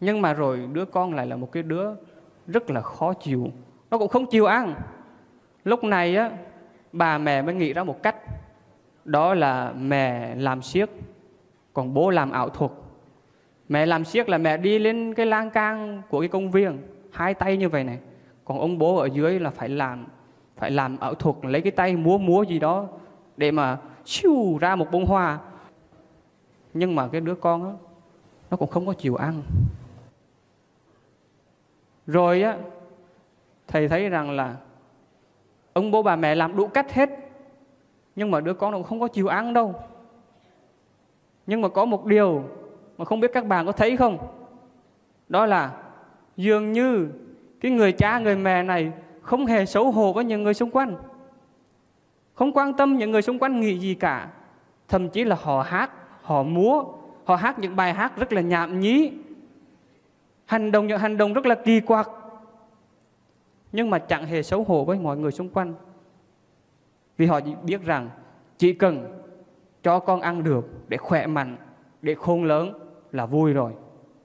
[0.01, 1.90] Nhưng mà rồi đứa con lại là một cái đứa
[2.47, 3.51] rất là khó chịu.
[3.90, 4.74] Nó cũng không chịu ăn
[5.65, 6.31] lúc này á,
[6.93, 8.17] bà mẹ mới nghĩ ra một cách.
[9.05, 10.89] Đó là mẹ làm siếc,
[11.75, 12.71] còn bố làm ảo thuật.
[13.69, 16.79] Mẹ làm siếc là mẹ đi lên cái lan can của cái công viên,
[17.13, 17.99] hai tay như vậy này.
[18.45, 20.07] Còn ông bố ở dưới là phải làm
[20.57, 22.89] phải làm ảo thuật, lấy cái tay múa múa gì đó
[23.37, 25.39] để mà siêu ra một bông hoa.
[26.75, 27.73] Nhưng mà cái đứa con đó
[28.51, 29.43] nó cũng không có chịu ăn.
[32.07, 32.57] Rồi á,
[33.69, 34.57] thầy thấy rằng là
[35.73, 37.11] ông bố bà mẹ làm đủ cách hết.
[38.16, 39.75] Nhưng mà đứa con nó không có chịu ăn đâu.
[41.47, 42.45] Nhưng mà có một điều
[42.99, 44.18] mà không biết các bạn có thấy không?
[45.29, 45.70] Đó là
[46.37, 47.09] dường như
[47.61, 48.93] cái người cha, người mẹ này
[49.23, 50.97] không hề xấu hổ với những người xung quanh.
[52.35, 54.29] Không quan tâm những người xung quanh nghĩ gì cả.
[54.89, 55.91] Thậm chí là họ hát,
[56.23, 56.85] họ múa,
[57.25, 59.12] họ hát những bài hát rất là nhảm nhí.
[60.45, 62.11] Hành động, những hành động rất là kỳ quặc
[63.73, 65.75] nhưng mà chẳng hề xấu hổ với mọi người xung quanh.
[67.16, 68.11] Vì họ biết rằng
[68.59, 69.23] chỉ cần
[69.83, 71.57] cho con ăn được để khỏe mạnh,
[72.03, 73.73] để khôn lớn là vui rồi.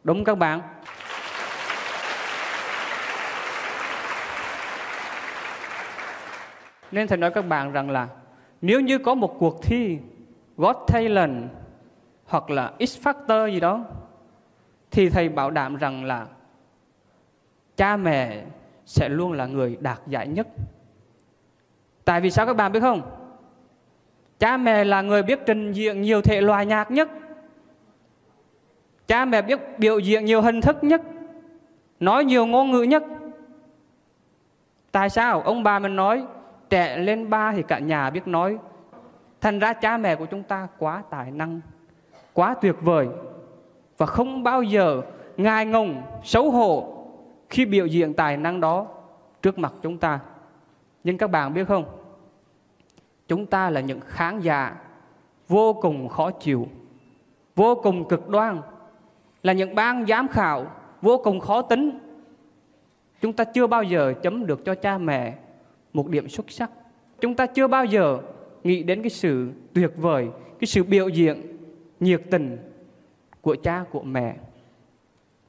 [0.04, 0.62] Đúng các bạn?
[6.92, 8.08] Nên thầy nói các bạn rằng là
[8.62, 10.00] nếu như có một cuộc thi
[10.58, 11.50] god Talent
[12.26, 13.86] hoặc là X Factor gì đó,
[14.92, 16.28] thì thầy bảo đảm rằng là
[17.76, 18.46] cha mẹ
[18.88, 20.48] sẽ luôn là người đạt giải nhất.
[22.06, 23.02] Tại vì sao các bạn biết không?
[24.40, 27.10] Cha mẹ là người biết trình diễn nhiều thể loại nhạc nhất.
[29.08, 31.02] Cha mẹ biết biểu diễn nhiều hình thức nhất.
[32.00, 33.04] Nói nhiều ngôn ngữ nhất.
[34.92, 35.42] Tại sao?
[35.42, 36.26] Ông bà mình nói
[36.70, 38.58] trẻ lên ba thì cả nhà biết nói.
[39.42, 41.62] Thành ra cha mẹ của chúng ta quá tài năng,
[42.34, 43.08] quá tuyệt vời
[43.98, 45.02] và không bao giờ
[45.38, 46.97] ngài ngùng, xấu hổ
[47.50, 48.88] khi biểu diễn tài năng đó
[49.42, 50.20] trước mặt chúng ta.
[51.04, 51.86] Nhưng các bạn biết không?
[53.28, 54.76] Chúng ta là những khán giả
[55.48, 56.68] vô cùng khó chịu,
[57.56, 58.62] vô cùng cực đoan,
[59.44, 60.66] là những ban giám khảo
[61.02, 62.00] vô cùng khó tính.
[63.22, 65.38] Chúng ta chưa bao giờ chấm được cho cha mẹ
[65.94, 66.72] một điểm xuất sắc.
[67.20, 68.20] Chúng ta chưa bao giờ
[68.64, 70.28] nghĩ đến cái sự tuyệt vời,
[70.60, 71.58] cái sự biểu diễn
[72.00, 72.58] nhiệt tình
[73.42, 74.36] của cha của mẹ.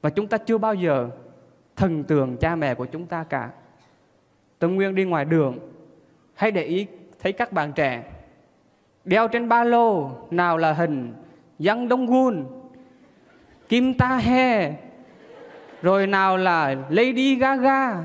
[0.01, 1.09] Và chúng ta chưa bao giờ
[1.79, 3.49] thần tượng cha mẹ của chúng ta cả.
[4.59, 5.59] Tâm Nguyên đi ngoài đường,
[6.35, 6.87] hãy để ý
[7.19, 8.03] thấy các bạn trẻ
[9.03, 11.13] đeo trên ba lô nào là hình
[11.65, 12.45] Yang Đông Gun,
[13.69, 14.73] Kim Ta He,
[15.81, 18.03] rồi nào là Lady Gaga,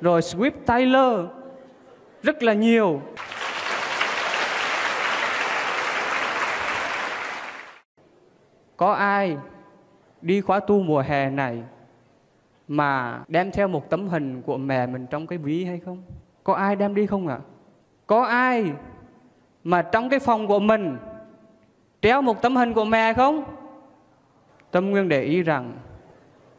[0.00, 1.30] rồi Swift Tyler,
[2.22, 3.02] rất là nhiều.
[8.76, 9.36] Có ai
[10.22, 11.62] đi khóa tu mùa hè này
[12.72, 16.02] mà đem theo một tấm hình của mẹ mình trong cái ví hay không?
[16.44, 17.38] Có ai đem đi không ạ?
[17.40, 17.44] À?
[18.06, 18.72] Có ai
[19.64, 20.96] mà trong cái phòng của mình
[22.02, 23.44] treo một tấm hình của mẹ không?
[24.70, 25.72] Tâm Nguyên để ý rằng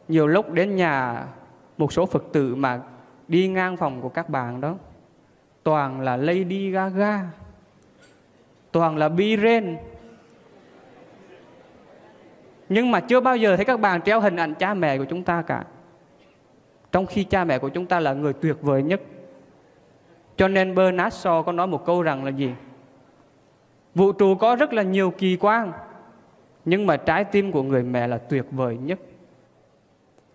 [0.08, 1.26] nhiều lúc đến nhà
[1.78, 2.80] một số Phật tử mà
[3.28, 4.74] đi ngang phòng của các bạn đó
[5.62, 7.20] toàn là Lady Gaga,
[8.72, 9.76] toàn là Biren.
[12.68, 15.22] Nhưng mà chưa bao giờ thấy các bạn treo hình ảnh cha mẹ của chúng
[15.22, 15.64] ta cả.
[16.94, 19.00] Trong khi cha mẹ của chúng ta là người tuyệt vời nhất.
[20.36, 22.54] Cho nên Bernard Shaw có nói một câu rằng là gì?
[23.94, 25.72] Vũ trụ có rất là nhiều kỳ quan,
[26.64, 28.98] nhưng mà trái tim của người mẹ là tuyệt vời nhất.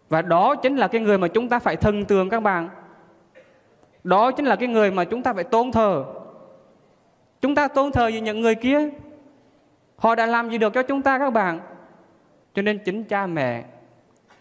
[0.09, 2.69] Và đó chính là cái người mà chúng ta phải thân tường các bạn.
[4.03, 6.05] Đó chính là cái người mà chúng ta phải tôn thờ.
[7.41, 8.89] Chúng ta tôn thờ gì những người kia?
[9.95, 11.59] Họ đã làm gì được cho chúng ta các bạn?
[12.53, 13.63] Cho nên chính cha mẹ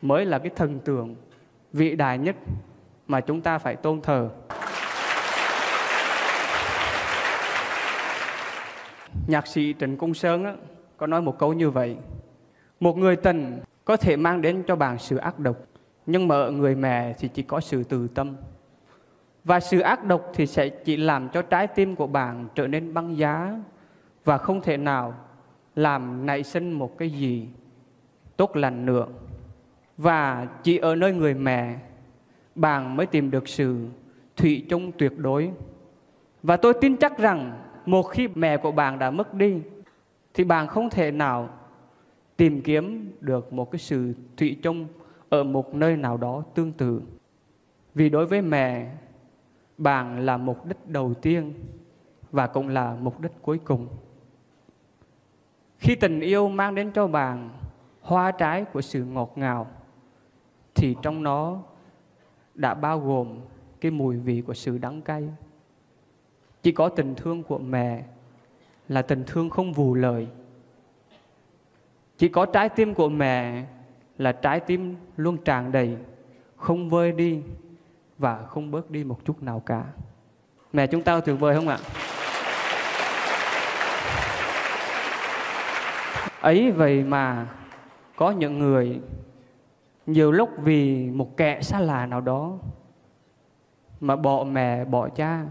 [0.03, 1.15] mới là cái thần tượng
[1.73, 2.37] vĩ đại nhất
[3.07, 4.31] mà chúng ta phải tôn thờ.
[9.27, 10.55] Nhạc sĩ Trịnh Công Sơn á,
[10.97, 11.97] có nói một câu như vậy.
[12.81, 15.57] Một người tình có thể mang đến cho bạn sự ác độc,
[16.07, 18.37] nhưng mà ở người mẹ thì chỉ có sự từ tâm.
[19.45, 22.95] Và sự ác độc thì sẽ chỉ làm cho trái tim của bạn trở nên
[22.95, 23.59] băng giá
[24.25, 25.15] và không thể nào
[25.77, 27.49] làm nảy sinh một cái gì
[28.37, 29.07] tốt lành nữa.
[29.99, 31.79] Và chỉ ở nơi người mẹ,
[32.55, 33.87] bạn mới tìm được sự
[34.37, 35.51] thủy chung tuyệt đối.
[36.43, 39.61] Và tôi tin chắc rằng một khi mẹ của bạn đã mất đi,
[40.35, 41.49] thì bạn không thể nào
[42.37, 44.87] tìm kiếm được một cái sự thủy chung
[45.29, 47.03] ở một nơi nào đó tương tự.
[47.95, 48.93] Vì đối với mẹ,
[49.79, 51.55] bạn là mục đích đầu tiên
[52.33, 53.89] và cũng là mục đích cuối cùng.
[55.79, 57.51] Khi tình yêu mang đến cho bạn
[58.01, 59.67] hoa trái của sự ngọt ngào
[60.79, 61.59] thì trong nó
[62.55, 63.41] đã bao gồm
[63.81, 65.29] cái mùi vị của sự đắng cay.
[66.63, 68.05] Chỉ có tình thương của mẹ
[68.89, 70.29] là tình thương không vù lời.
[72.19, 73.65] Chỉ có trái tim của mẹ
[74.19, 75.97] là trái tim luôn tràn đầy,
[76.57, 77.43] không vơi đi
[78.19, 79.85] và không bớt đi một chút nào cả.
[80.73, 81.79] Mẹ chúng ta tuyệt vời không ạ?
[86.41, 87.47] Ấy vậy mà
[88.17, 89.01] có những người
[90.09, 92.53] nhiều lúc vì một kẻ xa lạ nào đó
[94.01, 95.43] mà bỏ mẹ, bỏ cha.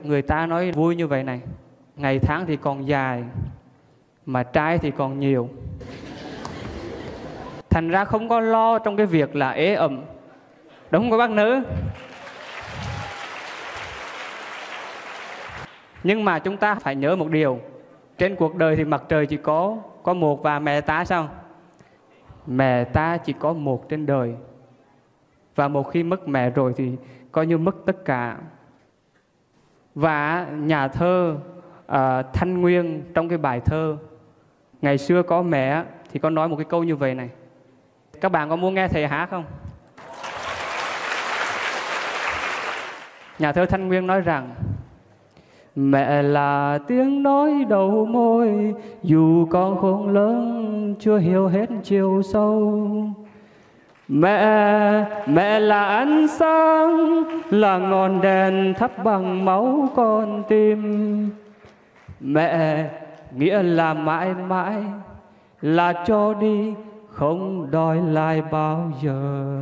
[0.00, 1.40] Người ta nói vui như vậy này,
[1.96, 3.24] ngày tháng thì còn dài,
[4.26, 5.48] mà trai thì còn nhiều.
[7.70, 10.04] Thành ra không có lo trong cái việc là ế ẩm.
[10.90, 11.62] Đúng không các bác nữ?
[16.02, 17.60] Nhưng mà chúng ta phải nhớ một điều.
[18.18, 21.28] Trên cuộc đời thì mặt trời chỉ có có một và mẹ ta sao?
[22.46, 24.34] Mẹ ta chỉ có một trên đời.
[25.54, 26.96] Và một khi mất mẹ rồi thì
[27.32, 28.38] coi như mất tất cả.
[29.94, 31.36] Và nhà thơ
[31.92, 31.96] uh,
[32.32, 33.96] thanh nguyên trong cái bài thơ
[34.82, 37.30] ngày xưa có mẹ thì con nói một cái câu như vậy này.
[38.20, 39.44] Các bạn có muốn nghe thầy hát không?
[43.38, 44.54] Nhà thơ thanh nguyên nói rằng
[45.76, 52.88] Mẹ là tiếng nói đầu môi Dù con khôn lớn chưa hiểu hết chiều sâu.
[54.08, 61.30] Mẹ, mẹ là ánh sáng Là ngọn đèn thắp bằng máu con tim.
[62.20, 62.88] Mẹ
[63.36, 64.82] nghĩa là mãi mãi
[65.60, 66.74] Là cho đi
[67.08, 69.60] không đòi lại bao giờ.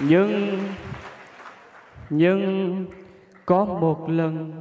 [0.00, 0.58] Nhưng
[2.10, 2.84] Nhưng
[3.48, 4.52] có một lần.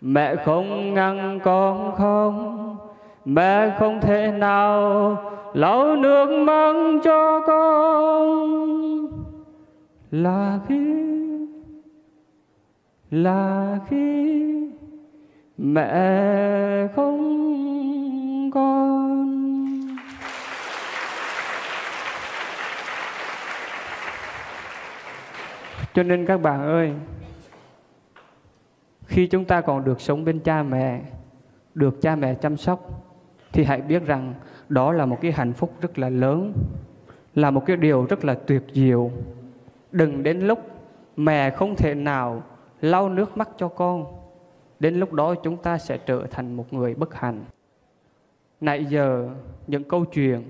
[0.00, 2.76] Mẹ không ngăn con không,
[3.24, 5.16] mẹ không thể nào
[5.54, 8.50] lau nước mắt cho con.
[10.10, 10.80] Là khi
[13.10, 14.54] là khi
[15.58, 19.10] mẹ không con
[25.94, 26.92] cho nên các bạn ơi
[29.10, 31.00] khi chúng ta còn được sống bên cha mẹ,
[31.74, 33.04] được cha mẹ chăm sóc,
[33.52, 34.34] thì hãy biết rằng
[34.68, 36.52] đó là một cái hạnh phúc rất là lớn,
[37.34, 39.10] là một cái điều rất là tuyệt diệu.
[39.92, 40.70] Đừng đến lúc
[41.16, 42.42] mẹ không thể nào
[42.80, 44.04] lau nước mắt cho con,
[44.80, 47.44] đến lúc đó chúng ta sẽ trở thành một người bất hạnh.
[48.60, 49.28] Nãy giờ,
[49.66, 50.42] những câu chuyện,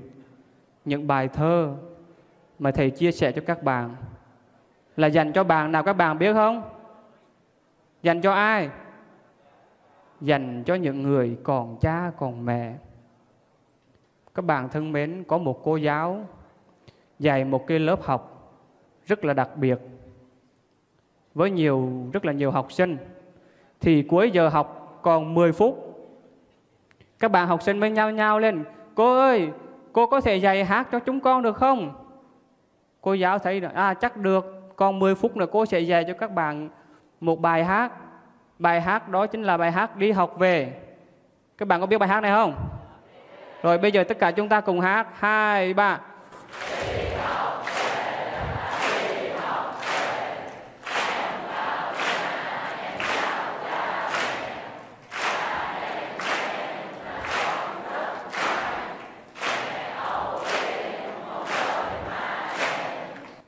[0.84, 1.74] những bài thơ
[2.58, 3.96] mà thầy chia sẻ cho các bạn
[4.96, 5.82] là dành cho bạn nào?
[5.82, 6.62] Các bạn biết không?
[8.02, 8.70] Dành cho ai?
[10.20, 12.74] Dành cho những người còn cha còn mẹ.
[14.34, 16.24] Các bạn thân mến, có một cô giáo
[17.20, 18.52] dạy một cái lớp học
[19.06, 19.78] rất là đặc biệt
[21.34, 22.96] với nhiều rất là nhiều học sinh
[23.80, 26.06] thì cuối giờ học còn 10 phút
[27.18, 29.50] các bạn học sinh mới nhau nhau lên cô ơi
[29.92, 31.92] cô có thể dạy hát cho chúng con được không
[33.00, 36.14] cô giáo thấy là à chắc được còn 10 phút nữa cô sẽ dạy cho
[36.14, 36.68] các bạn
[37.20, 37.92] một bài hát.
[38.58, 40.72] Bài hát đó chính là bài hát đi học về.
[41.58, 42.68] Các bạn có biết bài hát này không?
[43.62, 45.98] Rồi bây giờ tất cả chúng ta cùng hát hai ba.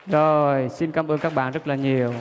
[0.06, 2.12] Rồi, xin cảm ơn các bạn rất là nhiều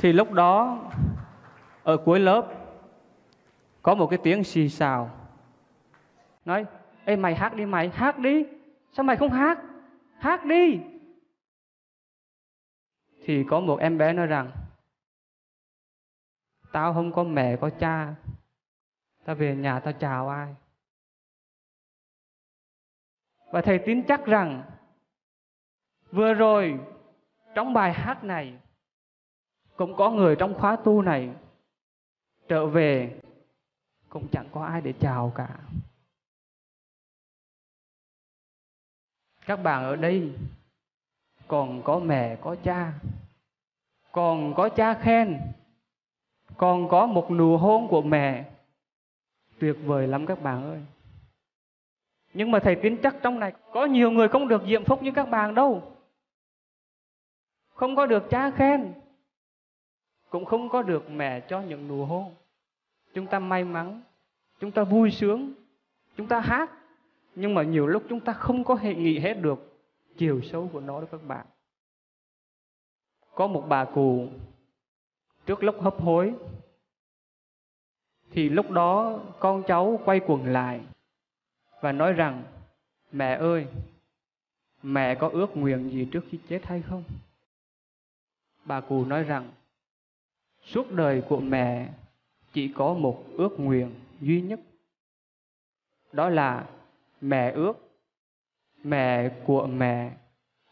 [0.00, 0.82] thì lúc đó,
[1.82, 2.48] ở cuối lớp,
[3.82, 5.10] có một cái tiếng xì xào.
[6.44, 6.66] Nói,
[7.04, 8.46] ê, mày hát đi, mày, hát đi.
[8.92, 9.58] Sao mày không hát?
[10.18, 10.80] Hát đi.
[13.24, 14.50] Thì có một em bé nói rằng,
[16.72, 18.14] tao không có mẹ, có cha.
[19.24, 20.54] Tao về nhà tao chào ai?
[23.52, 24.62] Và thầy tin chắc rằng,
[26.10, 26.78] vừa rồi,
[27.54, 28.58] trong bài hát này
[29.80, 31.30] cũng có người trong khóa tu này
[32.48, 33.20] trở về,
[34.08, 35.58] cũng chẳng có ai để chào cả.
[39.46, 40.32] Các bạn ở đây,
[41.48, 42.92] còn có mẹ, có cha,
[44.12, 45.40] còn có cha khen,
[46.56, 48.50] còn có một nụ hôn của mẹ.
[49.58, 50.80] Tuyệt vời lắm các bạn ơi.
[52.34, 55.10] Nhưng mà thầy tin chắc trong này có nhiều người không được diệm phúc như
[55.14, 55.96] các bạn đâu.
[57.74, 58.94] Không có được cha khen
[60.30, 62.34] cũng không có được mẹ cho những nụ hôn.
[63.14, 64.02] Chúng ta may mắn,
[64.60, 65.52] chúng ta vui sướng,
[66.16, 66.70] chúng ta hát.
[67.34, 69.78] Nhưng mà nhiều lúc chúng ta không có hệ nghĩ hết được
[70.16, 71.46] chiều sâu của nó đó các bạn.
[73.34, 74.28] Có một bà cụ
[75.46, 76.34] trước lúc hấp hối,
[78.30, 80.80] thì lúc đó con cháu quay quần lại
[81.80, 82.42] và nói rằng,
[83.12, 83.66] mẹ ơi,
[84.82, 87.04] mẹ có ước nguyện gì trước khi chết hay không?
[88.64, 89.50] Bà cụ nói rằng
[90.70, 91.88] suốt đời của mẹ
[92.52, 94.60] chỉ có một ước nguyện duy nhất.
[96.12, 96.68] Đó là
[97.20, 97.72] mẹ ước
[98.82, 100.16] mẹ của mẹ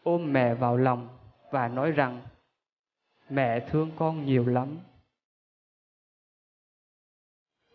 [0.03, 1.07] ôm mẹ vào lòng
[1.51, 2.21] và nói rằng
[3.29, 4.77] mẹ thương con nhiều lắm.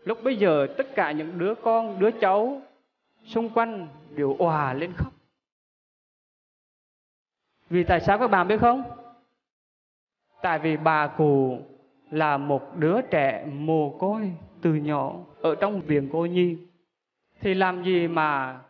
[0.04, 2.62] Lúc bây giờ tất cả những đứa con, đứa cháu
[3.24, 5.12] xung quanh đều òa lên khóc.
[7.70, 8.82] Vì tại sao các bạn biết không?
[10.42, 11.62] Tại vì bà cụ
[12.10, 14.32] là một đứa trẻ mồ côi
[14.62, 16.56] từ nhỏ ở trong viện cô nhi.
[17.40, 18.60] Thì làm gì mà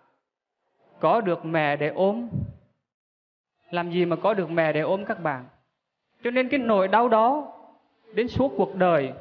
[1.00, 2.28] có được mẹ để ôm?
[3.70, 5.44] Làm gì mà có được mẹ để ôm các bạn?
[6.24, 7.52] Cho nên cái nỗi đau đó
[8.14, 9.12] đến suốt cuộc đời,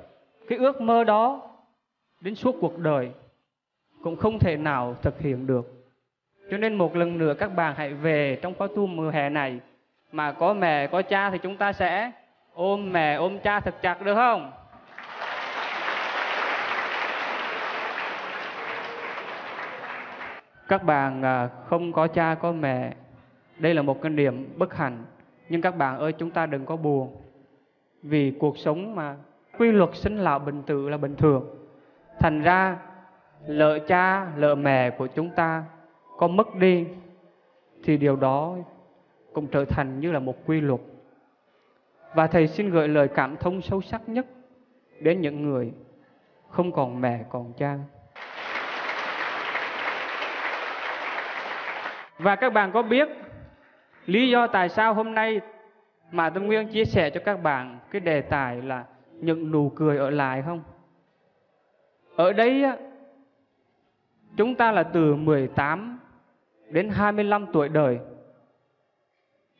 [0.49, 1.49] cái ước mơ đó
[2.21, 3.11] đến suốt cuộc đời
[4.01, 5.85] cũng không thể nào thực hiện được.
[6.51, 9.59] Cho nên một lần nữa các bạn hãy về trong khóa tu mùa hè này
[10.11, 12.11] mà có mẹ, có cha thì chúng ta sẽ
[12.53, 14.51] ôm mẹ, ôm cha thật chặt được không?
[20.67, 22.93] Các bạn à, không có cha, có mẹ,
[23.57, 25.05] đây là một cái niềm bất hạnh.
[25.49, 27.15] Nhưng các bạn ơi, chúng ta đừng có buồn.
[28.03, 29.15] Vì cuộc sống mà
[29.57, 31.55] quy luật sinh lão bình tự là bình thường.
[32.19, 32.77] Thành ra,
[33.47, 35.63] lỡ cha, lỡ mẹ của chúng ta
[36.17, 36.85] có mất đi,
[37.83, 38.55] thì điều đó
[39.33, 40.81] cũng trở thành như là một quy luật.
[42.15, 44.25] Và Thầy xin gửi lời cảm thông sâu sắc nhất
[44.99, 45.71] đến những người
[46.49, 47.77] không còn mẹ, còn cha.
[52.17, 53.09] Và các bạn có biết
[54.05, 55.41] lý do tại sao hôm nay
[56.11, 59.97] mà Tâm Nguyên chia sẻ cho các bạn cái đề tài là những nụ cười
[59.97, 60.63] ở lại không?
[62.15, 62.63] Ở đây
[64.37, 65.99] chúng ta là từ 18
[66.69, 67.99] đến 25 tuổi đời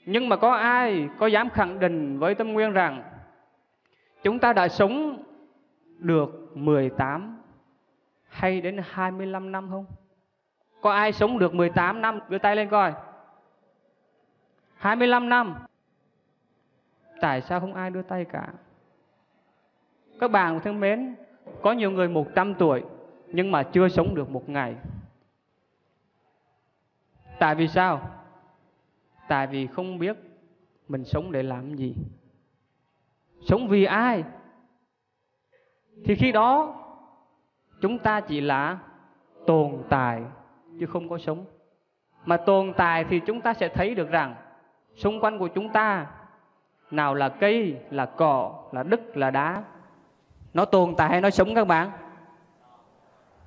[0.06, 3.04] nhưng mà có ai có dám khẳng định với Tâm Nguyên rằng
[4.24, 5.24] chúng ta đã sống
[5.98, 7.38] được 18
[8.28, 9.86] hay đến 25 năm không?
[10.82, 12.20] Có ai sống được 18 năm?
[12.30, 12.94] Đưa tay lên coi.
[14.76, 15.56] 25 năm.
[17.22, 18.48] Tại sao không ai đưa tay cả?
[20.20, 21.16] Các bạn thân mến,
[21.62, 22.84] có nhiều người 100 tuổi
[23.28, 24.76] nhưng mà chưa sống được một ngày.
[27.40, 28.10] Tại vì sao?
[29.28, 30.18] Tại vì không biết
[30.88, 31.96] mình sống để làm gì.
[33.42, 34.24] Sống vì ai?
[36.06, 36.76] Thì khi đó,
[37.82, 38.78] chúng ta chỉ là
[39.48, 40.24] tồn tại
[40.80, 41.46] chứ không có sống.
[42.26, 44.36] Mà tồn tại thì chúng ta sẽ thấy được rằng,
[44.96, 46.08] xung quanh của chúng ta,
[46.92, 49.64] nào là cây, là cỏ, là đất, là đá,
[50.54, 51.92] nó tồn tại hay nó sống các bạn?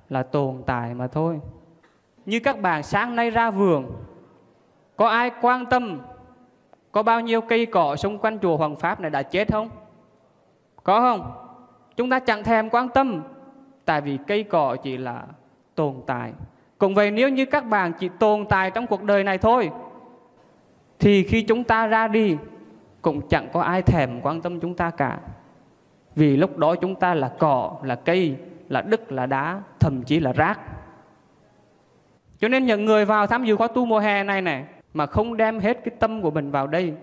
[0.09, 1.39] Là tồn tại mà thôi.
[2.25, 3.91] Như các bạn sáng nay ra vườn
[4.97, 6.01] có ai quan tâm
[6.91, 9.69] có bao nhiêu cây cỏ xung quanh chùa Hoàng Pháp này đã chết không?
[10.83, 11.31] Có không?
[11.95, 13.23] Chúng ta chẳng thèm quan tâm
[13.85, 15.23] tại vì cây cỏ chỉ là
[15.75, 16.33] tồn tại.
[16.77, 19.69] Cũng vậy nếu như các bạn chỉ tồn tại trong cuộc đời này thôi
[20.99, 22.37] thì khi chúng ta ra đi
[23.01, 25.19] cũng chẳng có ai thèm quan tâm chúng ta cả.
[26.15, 28.35] Vì lúc đó chúng ta là cỏ, là cây,
[28.69, 30.59] là đất, là đá, thậm chí là rác.
[32.39, 34.65] Cho nên những người vào tham dự khóa tu mùa hè này này
[34.97, 36.93] mà không đem hết cái tâm của mình vào đây,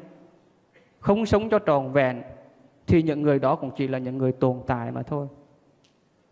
[1.00, 2.22] không sống cho tròn vẹn,
[2.86, 5.26] thì những người đó cũng chỉ là những người tồn tại mà thôi,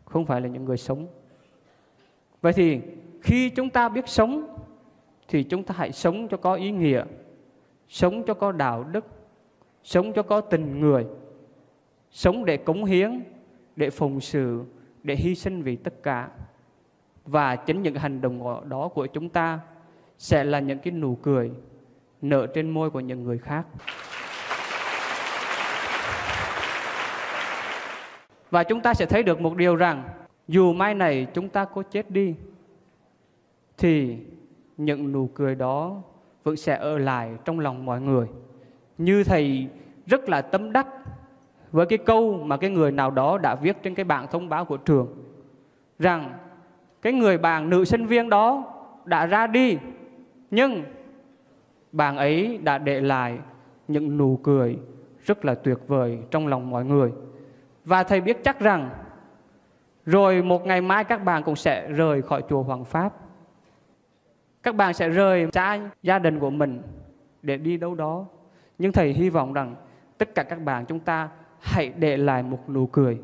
[0.05, 1.07] không phải là những người sống.
[2.41, 2.81] Vậy thì
[3.23, 4.57] khi chúng ta biết sống,
[5.29, 7.05] thì chúng ta hãy sống cho có ý nghĩa,
[7.89, 9.07] sống cho có đạo đức,
[9.83, 11.07] sống cho có tình người,
[12.11, 13.23] sống để cống hiến,
[13.77, 14.65] để phụng sự,
[15.03, 16.29] để hy sinh vì tất cả.
[17.25, 19.61] Và chính những hành động đó của chúng ta
[20.23, 21.51] sẽ là những cái nụ cười
[22.23, 23.67] nở trên môi của những người khác.
[28.51, 30.05] Và chúng ta sẽ thấy được một điều rằng,
[30.49, 32.35] dù mai này chúng ta có chết đi,
[33.79, 34.19] thì
[34.77, 36.03] những nụ cười đó
[36.45, 38.27] vẫn sẽ ở lại trong lòng mọi người.
[38.99, 39.69] Như thầy
[40.07, 40.87] rất là tâm đắc
[41.73, 44.65] với cái câu mà cái người nào đó đã viết trên cái bảng thông báo
[44.65, 45.09] của trường,
[45.99, 46.39] rằng
[47.03, 48.75] cái người bạn nữ sinh viên đó
[49.05, 49.79] đã ra đi
[50.53, 50.85] nhưng
[51.93, 53.39] bạn ấy đã để lại
[53.89, 54.79] những nụ cười
[55.25, 57.13] rất là tuyệt vời trong lòng mọi người.
[57.85, 58.91] Và thầy biết chắc rằng,
[60.07, 63.13] rồi một ngày mai các bạn cũng sẽ rời khỏi chùa Hoàng Pháp.
[64.63, 66.83] Các bạn sẽ rời xa gia đình của mình
[67.43, 68.27] để đi đâu đó.
[68.79, 69.75] Nhưng thầy hy vọng rằng
[70.19, 71.29] tất cả các bạn chúng ta
[71.61, 73.21] hãy để lại một nụ cười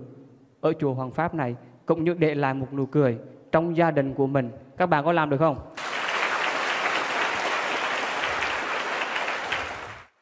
[0.60, 1.56] ở chùa Hoàng Pháp này,
[1.86, 3.18] cũng như để lại một nụ cười
[3.52, 4.50] trong gia đình của mình.
[4.76, 5.58] Các bạn có làm được không?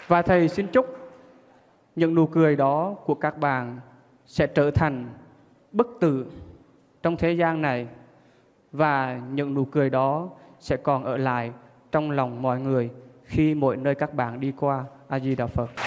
[0.08, 0.86] Và Thầy xin chúc
[1.96, 3.80] những nụ cười đó của các bạn
[4.26, 5.04] sẽ trở thành
[5.72, 6.26] bất tử
[7.02, 7.88] trong thế gian này
[8.72, 10.28] và những nụ cười đó
[10.58, 11.52] sẽ còn ở lại
[11.92, 12.90] trong lòng mọi người
[13.24, 14.84] khi mỗi nơi các bạn đi qua.
[15.08, 15.85] A Di Đà Phật.